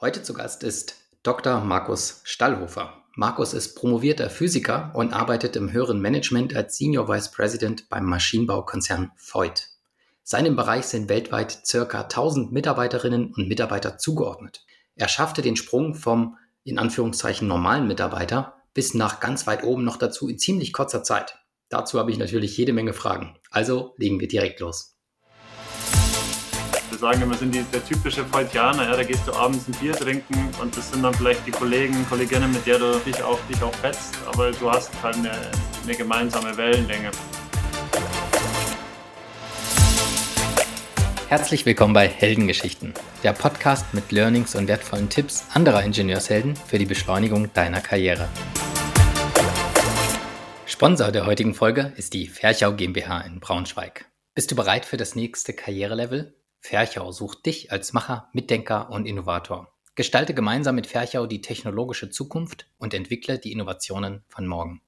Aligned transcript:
Heute 0.00 0.24
zu 0.24 0.34
Gast 0.34 0.64
ist 0.64 0.96
Dr. 1.22 1.60
Markus 1.60 2.20
Stallhofer. 2.24 3.04
Markus 3.14 3.54
ist 3.54 3.76
promovierter 3.76 4.28
Physiker 4.28 4.90
und 4.92 5.12
arbeitet 5.12 5.54
im 5.54 5.72
höheren 5.72 6.00
Management 6.00 6.54
als 6.56 6.76
Senior 6.76 7.08
Vice 7.08 7.30
President 7.30 7.88
beim 7.88 8.04
Maschinenbaukonzern 8.04 9.12
Voigt. 9.16 9.68
Seinem 10.24 10.56
Bereich 10.56 10.86
sind 10.86 11.08
weltweit 11.08 11.64
circa 11.64 12.02
1000 12.02 12.50
Mitarbeiterinnen 12.50 13.32
und 13.32 13.46
Mitarbeiter 13.46 13.96
zugeordnet. 13.96 14.66
Er 14.96 15.06
schaffte 15.06 15.42
den 15.42 15.54
Sprung 15.54 15.94
vom 15.94 16.38
in 16.64 16.80
Anführungszeichen 16.80 17.46
normalen 17.46 17.86
Mitarbeiter 17.86 18.56
bis 18.74 18.94
nach 18.94 19.20
ganz 19.20 19.46
weit 19.46 19.62
oben 19.62 19.84
noch 19.84 19.96
dazu 19.96 20.28
in 20.28 20.40
ziemlich 20.40 20.72
kurzer 20.72 21.04
Zeit. 21.04 21.38
Dazu 21.68 22.00
habe 22.00 22.10
ich 22.10 22.18
natürlich 22.18 22.56
jede 22.56 22.72
Menge 22.72 22.94
Fragen. 22.94 23.38
Also 23.48 23.94
legen 23.96 24.18
wir 24.18 24.26
direkt 24.26 24.58
los 24.58 24.93
sagen 27.04 27.20
immer, 27.20 27.34
sind 27.34 27.54
die, 27.54 27.62
der 27.64 27.84
typische 27.84 28.24
Freudianer, 28.24 28.84
ja, 28.84 28.96
da 28.96 29.02
gehst 29.02 29.28
du 29.28 29.34
abends 29.34 29.68
ein 29.68 29.72
Bier 29.72 29.92
trinken 29.92 30.48
und 30.62 30.74
das 30.74 30.90
sind 30.90 31.02
dann 31.02 31.12
vielleicht 31.12 31.46
die 31.46 31.50
Kollegen, 31.50 31.94
Kolleginnen, 32.08 32.50
mit 32.50 32.66
der 32.66 32.78
du 32.78 32.98
dich 33.00 33.22
auch, 33.22 33.38
dich 33.46 33.62
auch 33.62 33.74
fetzt, 33.74 34.14
aber 34.26 34.52
du 34.52 34.70
hast 34.70 34.90
halt 35.02 35.16
eine, 35.16 35.32
eine 35.82 35.94
gemeinsame 35.94 36.56
Wellenlänge. 36.56 37.10
Herzlich 41.28 41.66
willkommen 41.66 41.92
bei 41.92 42.08
Heldengeschichten, 42.08 42.94
der 43.22 43.34
Podcast 43.34 43.92
mit 43.92 44.10
Learnings 44.10 44.54
und 44.54 44.66
wertvollen 44.66 45.10
Tipps 45.10 45.44
anderer 45.52 45.82
Ingenieurshelden 45.82 46.56
für 46.56 46.78
die 46.78 46.86
Beschleunigung 46.86 47.52
deiner 47.52 47.82
Karriere. 47.82 48.30
Sponsor 50.64 51.12
der 51.12 51.26
heutigen 51.26 51.52
Folge 51.52 51.92
ist 51.98 52.14
die 52.14 52.28
Ferchau 52.28 52.72
GmbH 52.72 53.20
in 53.20 53.40
Braunschweig. 53.40 54.06
Bist 54.34 54.50
du 54.50 54.56
bereit 54.56 54.86
für 54.86 54.96
das 54.96 55.14
nächste 55.14 55.52
Karrierelevel? 55.52 56.34
Ferchau 56.66 57.12
sucht 57.12 57.44
dich 57.44 57.72
als 57.72 57.92
Macher, 57.92 58.30
Mitdenker 58.32 58.88
und 58.88 59.04
Innovator. 59.04 59.70
Gestalte 59.96 60.32
gemeinsam 60.32 60.76
mit 60.76 60.86
Ferchau 60.86 61.26
die 61.26 61.42
technologische 61.42 62.08
Zukunft 62.08 62.66
und 62.78 62.94
entwickle 62.94 63.38
die 63.38 63.52
Innovationen 63.52 64.24
von 64.28 64.46
morgen. 64.46 64.80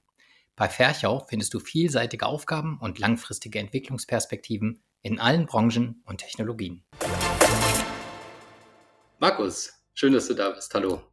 Bei 0.55 0.69
Ferchau 0.69 1.19
findest 1.29 1.53
du 1.53 1.59
vielseitige 1.59 2.25
Aufgaben 2.25 2.79
und 2.81 2.97
langfristige 2.97 3.59
Entwicklungsperspektiven 3.59 4.81
in 5.03 5.19
allen 5.19 5.45
Branchen 5.45 6.01
und 6.07 6.17
Technologien. 6.17 6.83
Markus, 9.19 9.71
schön, 9.93 10.13
dass 10.13 10.27
du 10.29 10.33
da 10.33 10.49
bist. 10.49 10.73
Hallo. 10.73 11.03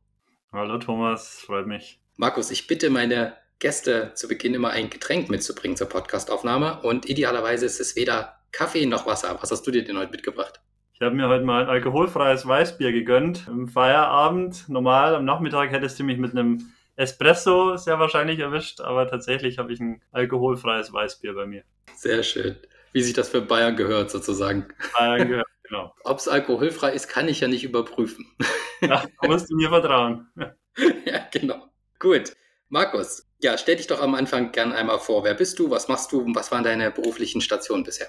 Hallo 0.51 0.79
Thomas, 0.79 1.41
freut 1.41 1.67
mich. 1.67 2.01
Markus, 2.17 2.51
ich 2.51 2.67
bitte 2.67 2.89
meine 2.89 3.37
Gäste 3.59 4.13
zu 4.15 4.29
Beginn 4.29 4.55
immer 4.55 4.71
ein 4.71 4.89
Getränk 4.89 5.29
mitzubringen 5.29 5.77
zur 5.77 5.91
Podcastaufnahme 5.91 6.81
und 6.81 7.07
idealerweise 7.07 7.67
ist 7.67 7.81
es 7.81 7.97
weder 7.97 8.41
Kaffee 8.55 8.87
noch 8.87 9.05
Wasser. 9.05 9.37
Was 9.41 9.51
hast 9.51 9.67
du 9.67 9.73
dir 9.73 9.83
denn 9.83 9.99
heute 9.99 10.13
mitgebracht? 10.13 10.61
Ich 10.93 11.01
habe 11.01 11.17
mir 11.17 11.29
heute 11.29 11.45
mal 11.45 11.63
ein 11.65 11.69
alkoholfreies 11.69 12.47
Weißbier 12.47 12.93
gegönnt 12.93 13.49
im 13.49 13.67
Feierabend. 13.67 14.69
Normal 14.69 15.17
am 15.17 15.25
Nachmittag 15.25 15.73
hättest 15.73 15.99
du 15.99 16.05
mich 16.05 16.19
mit 16.19 16.31
einem 16.31 16.73
Espresso 16.95 17.77
sehr 17.77 17.99
wahrscheinlich 17.99 18.39
erwischt, 18.39 18.81
aber 18.81 19.09
tatsächlich 19.09 19.59
habe 19.59 19.73
ich 19.73 19.81
ein 19.81 20.01
alkoholfreies 20.13 20.93
Weißbier 20.93 21.35
bei 21.35 21.47
mir. 21.47 21.65
Sehr 21.97 22.23
schön. 22.23 22.57
Wie 22.93 23.03
sich 23.03 23.13
das 23.13 23.29
für 23.29 23.41
Bayern 23.41 23.75
gehört, 23.75 24.13
sozusagen. 24.13 24.69
Bayern 24.97 25.27
gehört, 25.27 25.49
genau. 25.69 25.93
Ob 26.05 26.19
es 26.19 26.29
alkoholfrei 26.29 26.93
ist, 26.93 27.09
kann 27.09 27.27
ich 27.27 27.41
ja 27.41 27.49
nicht 27.49 27.65
überprüfen. 27.65 28.27
Ja, 28.81 29.03
musst 29.23 29.51
du 29.51 29.57
mir 29.57 29.71
vertrauen. 29.71 30.27
ja, 31.07 31.27
genau. 31.33 31.71
Gut. 31.99 32.35
Markus, 32.69 33.27
ja, 33.41 33.57
stell 33.57 33.77
dich 33.77 33.87
doch 33.87 34.03
am 34.03 34.15
Anfang 34.15 34.53
gern 34.53 34.73
einmal 34.73 34.99
vor. 34.99 35.25
Wer 35.25 35.33
bist 35.33 35.59
du? 35.59 35.71
Was 35.71 35.89
machst 35.89 36.13
du? 36.13 36.27
Was 36.35 36.53
waren 36.53 36.65
deine 36.65 36.91
beruflichen 36.91 37.41
Stationen 37.41 37.83
bisher? 37.83 38.09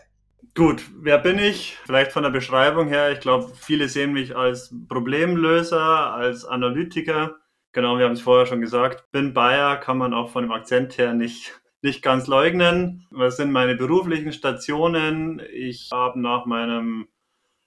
Gut, 0.58 0.86
wer 1.02 1.18
bin 1.18 1.38
ich? 1.38 1.78
Vielleicht 1.86 2.14
von 2.14 2.24
der 2.24 2.30
Beschreibung 2.30 2.88
her. 2.88 3.12
Ich 3.12 3.20
glaube, 3.20 3.52
viele 3.56 3.90
sehen 3.90 4.14
mich 4.14 4.38
als 4.38 4.74
Problemlöser, 4.88 6.14
als 6.14 6.46
Analytiker. 6.46 7.36
Genau, 7.74 7.98
wir 7.98 8.06
haben 8.06 8.14
es 8.14 8.22
vorher 8.22 8.46
schon 8.46 8.62
gesagt. 8.62 9.12
Bin 9.12 9.34
Bayer, 9.34 9.76
kann 9.76 9.98
man 9.98 10.14
auch 10.14 10.30
von 10.30 10.44
dem 10.44 10.54
Akzent 10.54 10.98
her 10.98 11.14
nicht, 11.14 11.60
nicht 11.82 12.02
ganz 12.02 12.28
leugnen. 12.28 13.06
Was 13.12 13.36
sind 13.36 13.52
meine 13.52 13.76
beruflichen 13.76 14.32
Stationen? 14.32 15.42
Ich 15.52 15.90
habe 15.92 16.22
nach 16.22 16.46
meinem 16.46 17.10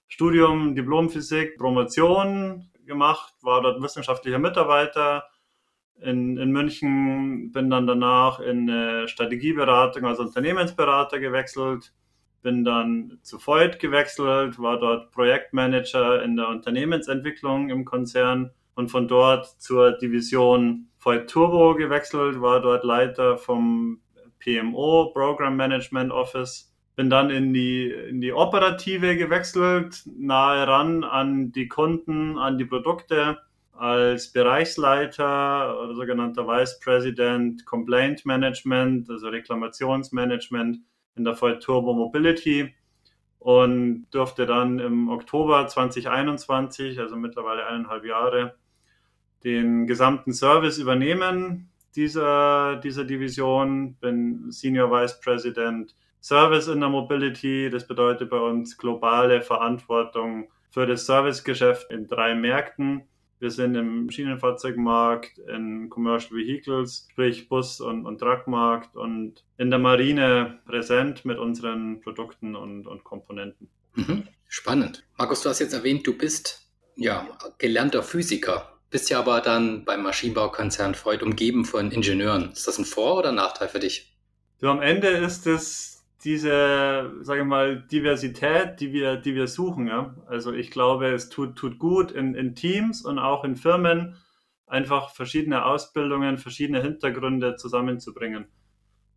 Studium 0.07 0.75
Diplomphysik 0.75 1.59
Promotion 1.59 2.71
gemacht, 2.87 3.35
war 3.43 3.61
dort 3.61 3.83
wissenschaftlicher 3.83 4.39
Mitarbeiter 4.39 5.25
in, 6.01 6.39
in 6.39 6.53
München, 6.53 7.53
bin 7.53 7.69
dann 7.69 7.87
danach 7.87 8.41
in 8.41 9.07
Strategieberatung 9.07 10.07
als 10.07 10.21
Unternehmensberater 10.21 11.21
gewechselt 11.21 11.93
bin 12.43 12.65
dann 12.65 13.19
zu 13.23 13.39
Voigt 13.39 13.79
gewechselt, 13.79 14.59
war 14.59 14.79
dort 14.79 15.11
Projektmanager 15.11 16.23
in 16.23 16.37
der 16.37 16.49
Unternehmensentwicklung 16.49 17.71
im 17.71 17.85
Konzern 17.85 18.51
und 18.75 18.91
von 18.91 19.09
dort 19.09 19.47
zur 19.61 19.93
Division 19.93 20.89
Voigt 21.01 21.31
Turbo 21.31 21.75
gewechselt, 21.75 22.41
war 22.41 22.61
dort 22.61 22.85
Leiter 22.85 23.39
vom 23.39 24.01
PMO, 24.39 25.11
Program 25.13 25.57
Management 25.57 26.13
Office. 26.13 26.73
Bin 26.97 27.11
dann 27.11 27.31
in 27.31 27.53
die, 27.53 27.91
in 27.91 28.21
die 28.21 28.33
Operative 28.33 29.17
gewechselt, 29.17 30.03
nahe 30.17 30.67
ran 30.67 31.05
an 31.05 31.53
die 31.53 31.69
Kunden, 31.69 32.39
an 32.39 32.59
die 32.59 32.65
Produkte 32.65 33.39
als 33.73 34.33
Bereichsleiter 34.33 35.81
oder 35.81 35.95
sogenannter 35.95 36.49
Vice 36.49 36.81
President 36.81 37.65
Complaint 37.65 38.27
Management, 38.27 39.09
also 39.09 39.29
Reklamationsmanagement 39.29 40.79
in 41.19 41.25
der 41.25 41.35
Ford 41.35 41.63
Turbo 41.63 41.93
Mobility 41.93 42.75
und 43.39 44.07
durfte 44.11 44.47
dann 44.47 44.79
im 44.79 45.09
Oktober 45.09 45.67
2021, 45.67 46.99
also 46.99 47.17
mittlerweile 47.17 47.67
eineinhalb 47.67 48.05
Jahre, 48.05 48.57
den 49.45 49.87
gesamten 49.87 50.33
Service 50.33 50.79
übernehmen 50.79 51.71
dieser, 51.95 52.77
dieser 52.77 53.05
Division. 53.05 53.95
Bin 53.95 54.51
Senior 54.51 54.91
Vice 54.91 55.21
President 55.21 55.95
Service 56.21 56.69
in 56.69 56.81
der 56.81 56.89
Mobility. 56.89 57.71
Das 57.71 57.87
bedeutet 57.87 58.31
bei 58.31 58.39
uns 58.39 58.77
globale 58.77 59.41
Verantwortung 59.41 60.51
für 60.71 60.87
das 60.87 61.07
Servicegeschäft 61.07 61.91
in 61.91 62.07
drei 62.07 62.35
Märkten. 62.35 63.03
Wir 63.41 63.51
sind 63.51 63.75
im 63.77 64.11
Schienenfahrzeugmarkt, 64.11 65.39
in 65.39 65.89
Commercial 65.91 66.39
Vehicles, 66.39 67.07
sprich 67.11 67.49
Bus- 67.49 67.81
und, 67.81 68.05
und 68.05 68.19
Truckmarkt 68.19 68.97
und 68.97 69.45
in 69.59 69.71
der 69.71 69.79
Marine 69.79 70.59
präsent 70.67 71.25
mit 71.25 71.39
unseren 71.39 72.01
Produkten 72.01 72.57
und, 72.57 72.87
und 72.87 73.05
Komponenten. 73.05 73.69
Mhm. 73.95 74.25
Spannend. 74.49 75.05
Markus, 75.19 75.43
du 75.43 75.51
hast 75.51 75.61
jetzt 75.61 75.73
erwähnt, 75.75 76.07
du 76.07 76.17
bist 76.17 76.69
ja 76.97 77.29
gelernter 77.59 78.03
Physiker, 78.03 78.79
bist 78.91 79.11
ja 79.11 79.21
aber 79.21 79.41
dann 79.41 79.85
beim 79.85 80.03
Maschinenbaukonzern 80.03 80.95
Freud 80.95 81.25
umgeben 81.25 81.65
von 81.65 81.91
Ingenieuren. 81.91 82.51
Ist 82.53 82.67
das 82.67 82.79
ein 82.79 82.85
Vor- 82.85 83.19
oder 83.19 83.33
Nachteil 83.33 83.69
für 83.69 83.79
dich? 83.79 84.17
So, 84.61 84.69
am 84.69 84.83
Ende 84.83 85.09
ist 85.09 85.47
es 85.47 85.98
diese, 86.25 87.13
sage 87.21 87.41
ich 87.43 87.47
mal, 87.47 87.83
Diversität, 87.83 88.81
die 88.81 88.93
wir, 88.93 89.17
die 89.17 89.35
wir 89.35 89.47
suchen. 89.47 89.87
Ja? 89.87 90.15
Also 90.27 90.53
ich 90.53 90.71
glaube, 90.71 91.09
es 91.09 91.29
tut, 91.29 91.57
tut 91.57 91.79
gut 91.79 92.11
in, 92.11 92.35
in 92.35 92.55
Teams 92.55 93.05
und 93.05 93.19
auch 93.19 93.45
in 93.45 93.57
Firmen, 93.57 94.17
einfach 94.67 95.11
verschiedene 95.11 95.65
Ausbildungen, 95.65 96.39
verschiedene 96.39 96.83
Hintergründe 96.83 97.57
zusammenzubringen. 97.57 98.47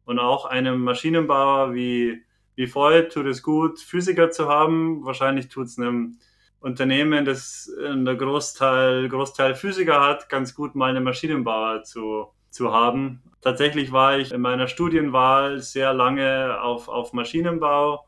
Und 0.06 0.20
auch 0.20 0.46
einem 0.46 0.82
Maschinenbauer 0.82 1.74
wie, 1.74 2.24
wie 2.56 2.68
Freud 2.68 3.10
tut 3.10 3.26
es 3.26 3.44
gut, 3.44 3.80
Physiker 3.80 4.30
zu 4.30 4.48
haben. 4.48 5.04
Wahrscheinlich 5.04 5.50
tut 5.50 5.68
es 5.68 5.78
einem 5.78 6.20
Unternehmen, 6.60 7.26
das 7.26 7.68
in 7.84 8.06
der 8.06 8.16
Großteil, 8.16 9.10
Großteil 9.10 9.56
Physiker 9.56 10.02
hat, 10.02 10.30
ganz 10.30 10.54
gut 10.54 10.76
mal 10.76 10.92
einen 10.92 11.04
Maschinenbauer 11.04 11.84
zu, 11.84 12.28
zu 12.52 12.72
haben. 12.72 13.24
Tatsächlich 13.42 13.92
war 13.92 14.20
ich 14.20 14.32
in 14.32 14.42
meiner 14.42 14.68
Studienwahl 14.68 15.60
sehr 15.60 15.94
lange 15.94 16.62
auf, 16.62 16.88
auf 16.88 17.14
Maschinenbau 17.14 18.06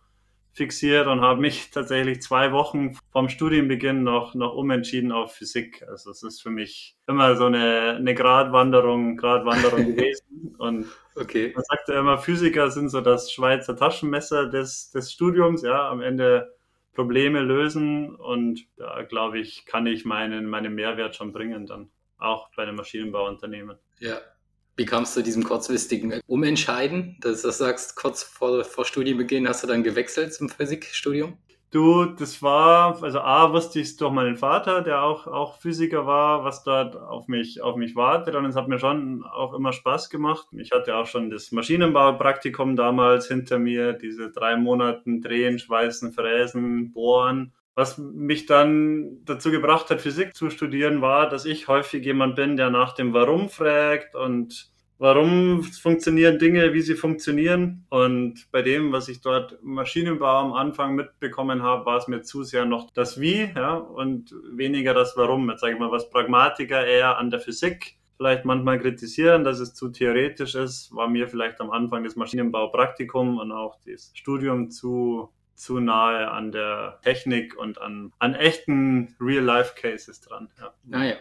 fixiert 0.52 1.08
und 1.08 1.22
habe 1.22 1.42
mich 1.42 1.72
tatsächlich 1.72 2.22
zwei 2.22 2.52
Wochen 2.52 2.96
vom 3.12 3.30
Studienbeginn 3.30 4.04
noch, 4.04 4.36
noch 4.36 4.54
umentschieden 4.54 5.12
auf 5.12 5.34
Physik. 5.34 5.84
Also 5.88 6.12
es 6.12 6.22
ist 6.22 6.42
für 6.42 6.52
mich 6.52 6.96
immer 7.08 7.36
so 7.36 7.46
eine, 7.46 7.96
eine 7.98 8.14
Gratwanderung, 8.14 9.18
Gratwanderung 9.18 9.86
gewesen. 9.96 10.56
Und 10.60 10.86
okay. 11.16 11.52
man 11.56 11.64
sagt 11.64 11.90
ja 11.90 12.00
immer, 12.00 12.20
Physiker 12.20 12.70
sind 12.70 12.90
so 12.90 13.02
das 13.02 13.32
Schweizer 13.32 13.76
Taschenmesser 13.76 14.48
des, 14.48 14.92
des 14.92 15.12
Studiums, 15.12 15.64
ja, 15.64 15.90
am 15.90 16.02
Ende 16.02 16.54
Probleme 16.94 17.42
lösen 17.42 18.16
und 18.16 18.68
da 18.78 19.02
glaube 19.02 19.40
ich, 19.40 19.66
kann 19.66 19.88
ich 19.88 20.06
meinen, 20.06 20.46
meinen 20.46 20.76
Mehrwert 20.76 21.16
schon 21.16 21.34
bringen 21.34 21.66
dann, 21.66 21.90
auch 22.20 22.52
bei 22.56 22.64
einem 22.64 22.76
Maschinenbauunternehmen. 22.76 23.78
Ja, 24.00 24.18
wie 24.76 24.86
kamst 24.86 25.16
du 25.16 25.22
diesem 25.22 25.44
kurzfristigen 25.44 26.20
Umentscheiden, 26.28 27.18
dass 27.20 27.44
du 27.44 27.52
sagst, 27.52 27.96
kurz 27.96 28.24
vor, 28.24 28.64
vor 28.64 28.86
Studienbeginn 28.86 29.48
hast 29.48 29.64
du 29.64 29.68
dann 29.68 29.84
gewechselt 29.84 30.34
zum 30.34 30.50
Physikstudium? 30.50 31.38
Du, 31.74 32.06
das 32.06 32.44
war, 32.44 33.02
also 33.02 33.20
A, 33.22 33.52
wusste 33.52 33.80
ich 33.80 33.88
es 33.88 33.98
durch 33.98 34.12
meinen 34.12 34.36
Vater, 34.36 34.84
der 34.84 35.02
auch, 35.02 35.26
auch 35.26 35.58
Physiker 35.58 36.06
war, 36.06 36.44
was 36.44 36.64
dort 36.64 36.96
auf 36.96 37.28
mich, 37.28 37.64
auf 37.64 37.78
mich 37.78 37.96
wartet. 37.96 38.36
Und 38.36 38.46
es 38.46 38.56
hat 38.56 38.68
mir 38.68 38.78
schon 38.78 39.24
auch 39.24 39.56
immer 39.56 39.74
Spaß 39.74 40.12
gemacht. 40.12 40.46
Ich 40.52 40.72
hatte 40.72 40.96
auch 40.96 41.08
schon 41.08 41.32
das 41.32 41.52
Maschinenbaupraktikum 41.52 42.76
damals 42.76 43.28
hinter 43.28 43.58
mir, 43.58 43.94
diese 43.94 44.30
drei 44.30 44.56
Monaten 44.56 45.20
drehen, 45.20 45.58
schweißen, 45.58 46.12
fräsen, 46.12 46.94
bohren. 46.94 47.54
Was 47.76 47.98
mich 47.98 48.46
dann 48.46 49.24
dazu 49.26 49.50
gebracht 49.50 49.90
hat, 49.90 50.02
Physik 50.02 50.36
zu 50.36 50.50
studieren, 50.50 51.02
war, 51.02 51.28
dass 51.28 51.46
ich 51.46 51.68
häufig 51.68 52.06
jemand 52.06 52.36
bin, 52.36 52.56
der 52.56 52.70
nach 52.70 52.94
dem 52.94 53.14
Warum 53.14 53.50
fragt 53.50 54.16
und 54.16 54.72
warum 55.00 55.64
funktionieren 55.64 56.40
Dinge, 56.40 56.74
wie 56.74 56.82
sie 56.82 56.96
funktionieren. 56.96 57.86
Und 57.90 58.48
bei 58.52 58.62
dem, 58.62 58.92
was 58.92 59.10
ich 59.10 59.22
dort 59.22 59.58
Maschinenbau 59.64 60.40
am 60.40 60.54
Anfang 60.54 60.96
mitbekommen 60.96 61.64
habe, 61.64 61.86
war 61.86 61.98
es 61.98 62.08
mir 62.08 62.22
zu 62.22 62.44
sehr 62.44 62.66
noch 62.66 62.92
das 62.92 63.20
Wie 63.20 63.52
ja, 63.56 63.74
und 63.74 64.34
weniger 64.52 64.94
das 64.94 65.18
Warum. 65.18 65.50
Jetzt 65.50 65.62
sage 65.62 65.74
ich 65.74 65.80
mal, 65.80 65.92
was 65.92 66.10
Pragmatiker 66.10 66.86
eher 66.86 67.18
an 67.18 67.32
der 67.32 67.40
Physik 67.40 67.98
vielleicht 68.18 68.46
manchmal 68.46 68.80
kritisieren, 68.80 69.44
dass 69.44 69.60
es 69.60 69.74
zu 69.74 69.90
theoretisch 69.90 70.56
ist, 70.56 70.96
war 70.96 71.10
mir 71.10 71.28
vielleicht 71.28 71.60
am 71.60 71.72
Anfang 71.72 72.04
das 72.04 72.16
Maschinenbaupraktikum 72.16 73.38
und 73.40 73.52
auch 73.52 73.78
das 73.86 74.12
Studium 74.14 74.70
zu 74.70 75.30
zu 75.56 75.80
nahe 75.80 76.32
an 76.32 76.52
der 76.52 77.00
Technik 77.04 77.56
und 77.58 77.80
an, 77.80 78.12
an 78.20 78.36
echten 78.36 79.16
Real-Life-Cases 79.20 80.22
dran. 80.22 80.50
Ja. 80.60 80.74
Ah, 80.92 81.16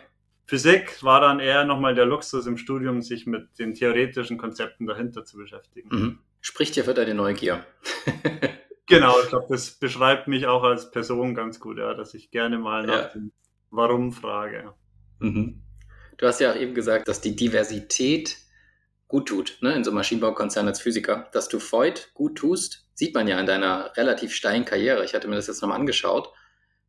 Physik 0.46 1.02
war 1.02 1.20
dann 1.20 1.40
eher 1.40 1.64
nochmal 1.64 1.94
der 1.94 2.04
Luxus 2.04 2.46
im 2.46 2.56
Studium, 2.56 3.00
sich 3.00 3.26
mit 3.26 3.58
den 3.58 3.74
theoretischen 3.74 4.38
Konzepten 4.38 4.86
dahinter 4.86 5.24
zu 5.24 5.36
beschäftigen. 5.36 5.88
Mhm. 5.90 6.18
Spricht 6.40 6.76
ja 6.76 6.82
für 6.82 6.94
deine 6.94 7.14
Neugier. 7.14 7.64
genau, 8.86 9.14
ich 9.22 9.28
glaube, 9.28 9.46
das 9.48 9.70
beschreibt 9.70 10.28
mich 10.28 10.46
auch 10.46 10.62
als 10.64 10.90
Person 10.90 11.34
ganz 11.34 11.60
gut, 11.60 11.78
ja, 11.78 11.94
dass 11.94 12.14
ich 12.14 12.30
gerne 12.30 12.58
mal 12.58 12.84
nach 12.84 12.94
ja. 12.94 13.08
dem 13.08 13.32
Warum 13.70 14.12
frage. 14.12 14.74
Mhm. 15.20 15.62
Du 16.18 16.26
hast 16.26 16.40
ja 16.40 16.52
auch 16.52 16.56
eben 16.56 16.74
gesagt, 16.74 17.08
dass 17.08 17.20
die 17.20 17.34
Diversität 17.34 18.36
gut 19.12 19.28
tut, 19.28 19.58
ne, 19.60 19.74
in 19.74 19.84
so 19.84 19.90
einem 19.90 19.96
Maschinenbaukonzern 19.96 20.66
als 20.66 20.80
Physiker. 20.80 21.28
Dass 21.32 21.46
du 21.48 21.60
Freud 21.60 22.00
gut 22.14 22.36
tust, 22.38 22.86
sieht 22.94 23.14
man 23.14 23.28
ja 23.28 23.38
in 23.38 23.44
deiner 23.44 23.94
relativ 23.94 24.34
steilen 24.34 24.64
Karriere. 24.64 25.04
Ich 25.04 25.12
hatte 25.12 25.28
mir 25.28 25.36
das 25.36 25.48
jetzt 25.48 25.60
nochmal 25.60 25.78
angeschaut. 25.78 26.32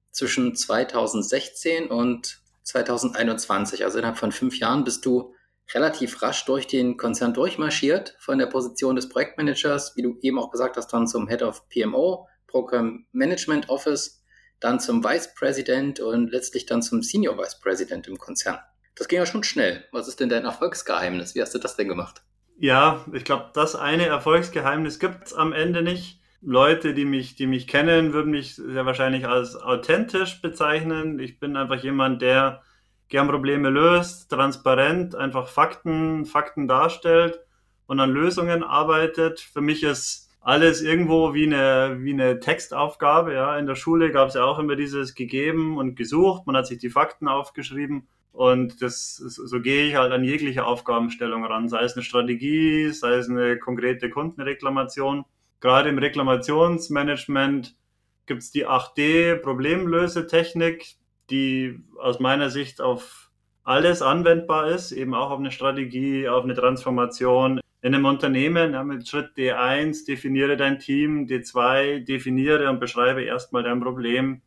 Zwischen 0.10 0.56
2016 0.56 1.88
und 1.88 2.40
2021, 2.64 3.84
also 3.84 3.98
innerhalb 3.98 4.18
von 4.18 4.32
fünf 4.32 4.58
Jahren, 4.58 4.86
bist 4.86 5.06
du 5.06 5.36
relativ 5.74 6.22
rasch 6.22 6.46
durch 6.46 6.66
den 6.66 6.96
Konzern 6.96 7.34
durchmarschiert, 7.34 8.16
von 8.20 8.38
der 8.38 8.46
Position 8.46 8.96
des 8.96 9.10
Projektmanagers, 9.10 9.98
wie 9.98 10.02
du 10.02 10.18
eben 10.22 10.40
auch 10.40 10.50
gesagt 10.50 10.78
hast, 10.78 10.94
dann 10.94 11.08
zum 11.08 11.28
Head 11.28 11.42
of 11.42 11.68
PMO, 11.68 12.30
Program 12.48 13.06
Management 13.12 13.68
Office, 13.68 14.24
dann 14.62 14.80
zum 14.80 15.04
Vice 15.04 15.34
President 15.36 16.00
und 16.00 16.32
letztlich 16.32 16.68
dann 16.68 16.82
zum 16.82 17.02
Senior 17.04 17.38
Vice 17.38 17.60
President 17.60 18.08
im 18.08 18.18
Konzern. 18.18 18.60
Das 18.96 19.08
ging 19.08 19.20
ja 19.20 19.26
schon 19.26 19.44
schnell. 19.44 19.86
Was 19.92 20.08
ist 20.08 20.20
denn 20.20 20.30
dein 20.30 20.46
Erfolgsgeheimnis? 20.46 21.36
Wie 21.36 21.42
hast 21.42 21.54
du 21.54 21.60
das 21.60 21.76
denn 21.76 21.88
gemacht? 21.88 22.24
Ja, 22.58 23.04
ich 23.14 23.26
glaube, 23.26 23.50
das 23.54 23.76
eine 23.76 24.06
Erfolgsgeheimnis 24.06 25.00
gibt 25.00 25.28
es 25.28 25.34
am 25.34 25.54
Ende 25.54 25.82
nicht. 25.82 26.22
Leute, 26.42 26.94
die 26.94 27.06
mich, 27.06 27.36
die 27.36 27.48
mich 27.48 27.68
kennen, 27.68 28.14
würden 28.14 28.32
mich 28.32 28.56
sehr 28.56 28.86
wahrscheinlich 28.86 29.28
als 29.28 29.56
authentisch 29.56 30.42
bezeichnen. 30.42 31.18
Ich 31.20 31.40
bin 31.40 31.56
einfach 31.56 31.82
jemand, 31.82 32.22
der 32.22 32.62
gern 33.08 33.30
Probleme 33.30 33.70
löst, 33.70 34.30
transparent, 34.30 35.16
einfach 35.16 35.48
Fakten, 35.48 36.26
Fakten 36.26 36.68
darstellt 36.68 37.40
und 37.86 38.00
an 38.00 38.12
Lösungen 38.12 38.64
arbeitet. 38.64 39.40
Für 39.40 39.62
mich 39.62 39.84
ist 39.84 40.32
alles 40.42 40.82
irgendwo 40.82 41.34
wie 41.34 41.46
eine, 41.46 41.98
wie 42.02 42.14
eine 42.14 42.40
Textaufgabe. 42.40 43.34
Ja. 43.34 43.58
In 43.58 43.66
der 43.66 43.76
Schule 43.76 44.12
gab 44.12 44.28
es 44.30 44.36
ja 44.36 44.44
auch 44.44 44.60
immer 44.60 44.76
dieses 44.76 45.16
gegeben 45.16 45.78
und 45.78 45.96
gesucht. 45.96 46.46
Man 46.46 46.58
hat 46.58 46.68
sich 46.68 46.80
die 46.80 46.90
Fakten 46.90 47.28
aufgeschrieben. 47.28 48.08
Und 48.34 48.82
das, 48.82 49.16
so 49.16 49.62
gehe 49.62 49.88
ich 49.88 49.96
halt 49.96 50.12
an 50.12 50.24
jegliche 50.24 50.66
Aufgabenstellung 50.66 51.46
ran, 51.46 51.70
sei 51.70 51.84
es 51.84 51.94
eine 51.94 52.04
Strategie, 52.04 52.90
sei 52.90 53.14
es 53.14 53.30
eine 53.30 53.60
konkrete 53.60 54.10
Kundenreklamation. 54.10 55.24
Gerade 55.60 55.90
im 55.90 56.00
Reklamationsmanagement 56.00 57.76
gibt 58.26 58.42
es 58.42 58.50
die 58.50 58.68
8D 58.68 59.36
Problemlösetechnik, 59.36 60.96
die 61.30 61.80
aus 62.00 62.20
meiner 62.20 62.50
Sicht 62.50 62.82
auf 62.82 63.30
alles 63.64 64.02
anwendbar 64.02 64.68
ist, 64.68 64.92
eben 64.92 65.14
auch 65.14 65.30
auf 65.30 65.40
eine 65.40 65.52
Strategie, 65.52 66.28
auf 66.28 66.44
eine 66.44 66.56
Transformation 66.56 67.62
in 67.84 67.94
einem 67.94 68.06
Unternehmen. 68.06 68.74
Ja, 68.74 68.84
mit 68.84 69.08
Schritt 69.08 69.38
D1 69.38 70.06
definiere 70.08 70.58
dein 70.58 70.80
Team, 70.80 71.28
D2 71.28 72.00
definiere 72.04 72.68
und 72.70 72.80
beschreibe 72.80 73.22
erstmal 73.22 73.62
dein 73.62 73.80
Problem 73.80 74.42